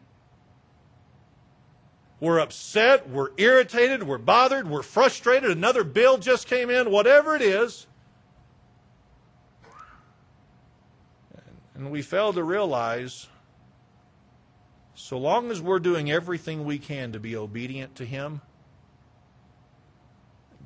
We're 2.23 2.39
upset, 2.39 3.09
we're 3.09 3.31
irritated, 3.35 4.03
we're 4.03 4.17
bothered, 4.17 4.69
we're 4.69 4.81
frustrated, 4.81 5.51
another 5.51 5.83
bill 5.83 6.17
just 6.17 6.47
came 6.47 6.69
in, 6.69 6.89
whatever 6.89 7.35
it 7.35 7.41
is. 7.41 7.85
And 11.75 11.91
we 11.91 12.01
fail 12.01 12.31
to 12.31 12.41
realize 12.41 13.27
so 14.95 15.17
long 15.17 15.51
as 15.51 15.61
we're 15.61 15.79
doing 15.79 16.09
everything 16.09 16.63
we 16.63 16.79
can 16.79 17.11
to 17.11 17.19
be 17.19 17.35
obedient 17.35 17.93
to 17.95 18.05
Him, 18.05 18.39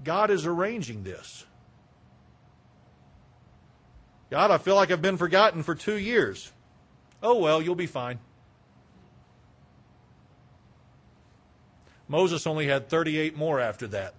God 0.04 0.30
is 0.30 0.46
arranging 0.46 1.02
this. 1.02 1.48
God, 4.30 4.52
I 4.52 4.60
feel 4.60 4.76
like 4.76 4.92
I've 4.92 5.02
been 5.02 5.18
forgotten 5.18 5.64
for 5.64 5.74
two 5.74 5.98
years. 5.98 6.52
Oh, 7.24 7.40
well, 7.40 7.64
you'll 7.64 7.74
be 7.74 7.88
fine. 7.88 8.20
Moses 12.08 12.48
only 12.48 12.68
had 12.68 12.90
38 12.90 13.36
more 13.36 13.60
after 13.60 13.88
that. 13.88 14.14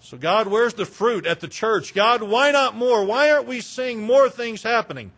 So, 0.00 0.16
God, 0.16 0.48
where's 0.48 0.74
the 0.74 0.86
fruit 0.86 1.26
at 1.26 1.40
the 1.40 1.48
church? 1.48 1.94
God, 1.94 2.22
why 2.22 2.50
not 2.50 2.74
more? 2.74 3.04
Why 3.04 3.30
aren't 3.30 3.46
we 3.46 3.60
seeing 3.60 4.02
more 4.02 4.30
things 4.30 4.62
happening? 4.62 5.12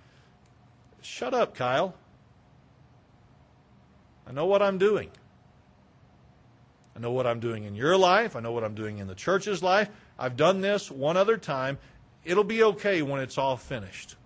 Shut 1.01 1.33
up, 1.33 1.55
Kyle. 1.55 1.95
I 4.27 4.33
know 4.33 4.47
what 4.47 4.63
I'm 4.63 4.79
doing. 4.79 5.11
I 6.97 6.99
know 6.99 7.13
what 7.13 7.27
I'm 7.27 7.41
doing 7.41 7.65
in 7.65 7.75
your 7.75 7.97
life. 7.97 8.35
I 8.35 8.41
know 8.41 8.53
what 8.53 8.65
I'm 8.65 8.75
doing 8.75 8.99
in 8.99 9.07
the 9.07 9.15
church's 9.15 9.63
life. 9.63 9.89
I've 10.19 10.37
done 10.37 10.61
this 10.61 10.91
one 10.91 11.17
other 11.17 11.37
time. 11.37 11.79
It'll 12.25 12.45
be 12.45 12.63
okay 12.63 13.01
when 13.01 13.21
it's 13.21 13.39
all 13.39 13.57
finished. 13.57 14.17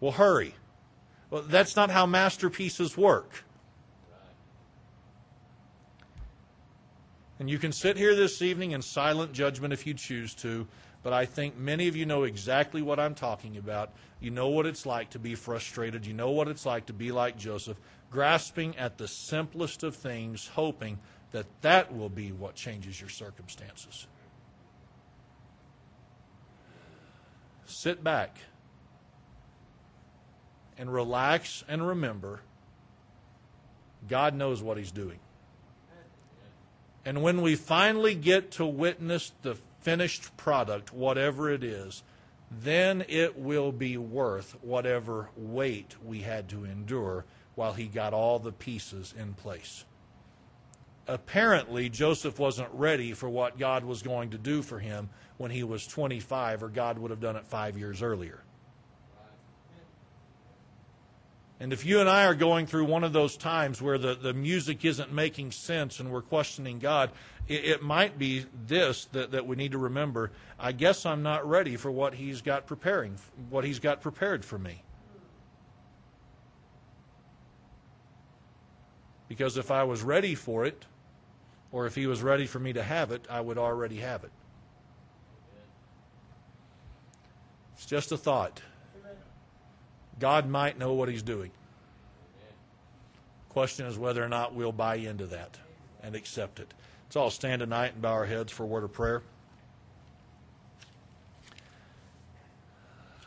Well, 0.00 0.12
hurry. 0.12 0.54
Well, 1.32 1.40
that's 1.40 1.76
not 1.76 1.90
how 1.90 2.04
masterpieces 2.04 2.94
work. 2.94 3.44
And 7.38 7.48
you 7.48 7.58
can 7.58 7.72
sit 7.72 7.96
here 7.96 8.14
this 8.14 8.42
evening 8.42 8.72
in 8.72 8.82
silent 8.82 9.32
judgment 9.32 9.72
if 9.72 9.86
you 9.86 9.94
choose 9.94 10.34
to, 10.36 10.68
but 11.02 11.14
I 11.14 11.24
think 11.24 11.56
many 11.56 11.88
of 11.88 11.96
you 11.96 12.04
know 12.04 12.24
exactly 12.24 12.82
what 12.82 13.00
I'm 13.00 13.14
talking 13.14 13.56
about. 13.56 13.94
You 14.20 14.30
know 14.30 14.48
what 14.48 14.66
it's 14.66 14.84
like 14.84 15.08
to 15.10 15.18
be 15.18 15.34
frustrated. 15.34 16.04
You 16.04 16.12
know 16.12 16.30
what 16.32 16.48
it's 16.48 16.66
like 16.66 16.84
to 16.86 16.92
be 16.92 17.10
like 17.12 17.38
Joseph, 17.38 17.78
grasping 18.10 18.76
at 18.76 18.98
the 18.98 19.08
simplest 19.08 19.82
of 19.82 19.96
things, 19.96 20.48
hoping 20.48 20.98
that 21.30 21.46
that 21.62 21.96
will 21.96 22.10
be 22.10 22.30
what 22.30 22.56
changes 22.56 23.00
your 23.00 23.08
circumstances. 23.08 24.06
Sit 27.64 28.04
back 28.04 28.36
and 30.78 30.92
relax 30.92 31.64
and 31.68 31.86
remember 31.86 32.40
God 34.08 34.34
knows 34.34 34.62
what 34.62 34.76
He's 34.76 34.92
doing. 34.92 35.18
And 37.04 37.22
when 37.22 37.42
we 37.42 37.56
finally 37.56 38.14
get 38.14 38.52
to 38.52 38.66
witness 38.66 39.32
the 39.42 39.56
finished 39.80 40.36
product, 40.36 40.92
whatever 40.92 41.50
it 41.50 41.64
is, 41.64 42.02
then 42.50 43.04
it 43.08 43.38
will 43.38 43.72
be 43.72 43.96
worth 43.96 44.56
whatever 44.62 45.28
weight 45.36 45.96
we 46.04 46.20
had 46.20 46.48
to 46.50 46.64
endure 46.64 47.24
while 47.54 47.72
he 47.72 47.86
got 47.86 48.12
all 48.12 48.38
the 48.38 48.52
pieces 48.52 49.14
in 49.18 49.34
place. 49.34 49.84
Apparently, 51.08 51.88
Joseph 51.88 52.38
wasn't 52.38 52.70
ready 52.72 53.12
for 53.12 53.28
what 53.28 53.58
God 53.58 53.84
was 53.84 54.02
going 54.02 54.30
to 54.30 54.38
do 54.38 54.62
for 54.62 54.78
him 54.78 55.10
when 55.36 55.50
he 55.50 55.64
was 55.64 55.86
25, 55.86 56.62
or 56.62 56.68
God 56.68 56.98
would 56.98 57.10
have 57.10 57.20
done 57.20 57.36
it 57.36 57.46
five 57.46 57.76
years 57.76 58.02
earlier. 58.02 58.42
And 61.60 61.72
if 61.72 61.86
you 61.86 62.00
and 62.00 62.08
I 62.08 62.26
are 62.26 62.34
going 62.34 62.66
through 62.66 62.86
one 62.86 63.04
of 63.04 63.12
those 63.12 63.36
times 63.36 63.80
where 63.80 63.96
the, 63.96 64.14
the 64.14 64.34
music 64.34 64.84
isn't 64.84 65.12
making 65.12 65.52
sense 65.52 66.00
and 66.00 66.10
we're 66.10 66.22
questioning 66.22 66.80
God, 66.80 67.12
it, 67.46 67.64
it 67.64 67.82
might 67.82 68.18
be 68.18 68.46
this 68.66 69.04
that, 69.12 69.30
that 69.30 69.46
we 69.46 69.54
need 69.54 69.72
to 69.72 69.78
remember. 69.78 70.32
I 70.58 70.72
guess 70.72 71.06
I'm 71.06 71.22
not 71.22 71.48
ready 71.48 71.76
for 71.76 71.90
what 71.90 72.14
He's 72.14 72.42
got 72.42 72.66
preparing, 72.66 73.16
what 73.48 73.64
He's 73.64 73.78
got 73.78 74.00
prepared 74.00 74.44
for 74.44 74.58
me. 74.58 74.82
Because 79.28 79.56
if 79.56 79.70
I 79.70 79.84
was 79.84 80.02
ready 80.02 80.34
for 80.34 80.66
it, 80.66 80.84
or 81.70 81.86
if 81.86 81.94
He 81.94 82.06
was 82.06 82.22
ready 82.22 82.46
for 82.46 82.58
me 82.58 82.72
to 82.72 82.82
have 82.82 83.12
it, 83.12 83.26
I 83.30 83.40
would 83.40 83.56
already 83.56 83.96
have 83.96 84.24
it. 84.24 84.32
It's 87.74 87.86
just 87.86 88.12
a 88.12 88.16
thought. 88.16 88.60
God 90.22 90.48
might 90.48 90.78
know 90.78 90.92
what 90.92 91.08
He's 91.08 91.24
doing. 91.24 91.50
Question 93.48 93.86
is 93.86 93.98
whether 93.98 94.22
or 94.22 94.28
not 94.28 94.54
we'll 94.54 94.70
buy 94.70 94.94
into 94.94 95.26
that 95.26 95.58
and 96.00 96.14
accept 96.14 96.60
it. 96.60 96.72
Let's 97.06 97.16
all 97.16 97.28
stand 97.28 97.58
tonight 97.58 97.94
and 97.94 98.02
bow 98.02 98.12
our 98.12 98.26
heads 98.26 98.52
for 98.52 98.62
a 98.62 98.66
word 98.66 98.84
of 98.84 98.92
prayer. 98.92 99.22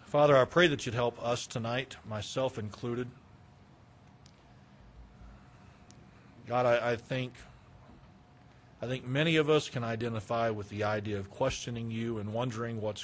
Father, 0.06 0.38
I 0.38 0.46
pray 0.46 0.68
that 0.68 0.86
you'd 0.86 0.96
help 0.96 1.22
us 1.22 1.46
tonight, 1.46 1.98
myself 2.08 2.58
included. 2.58 3.10
God, 6.48 6.66
I, 6.66 6.92
I 6.92 6.96
think 6.96 7.34
I 8.82 8.88
think 8.88 9.06
many 9.06 9.36
of 9.36 9.50
us 9.50 9.68
can 9.68 9.84
identify 9.84 10.50
with 10.50 10.70
the 10.70 10.86
idea 10.86 11.20
of 11.20 11.30
questioning 11.30 11.92
you 11.92 12.20
and 12.20 12.32
wondering 12.32 12.80
what's 12.80 13.04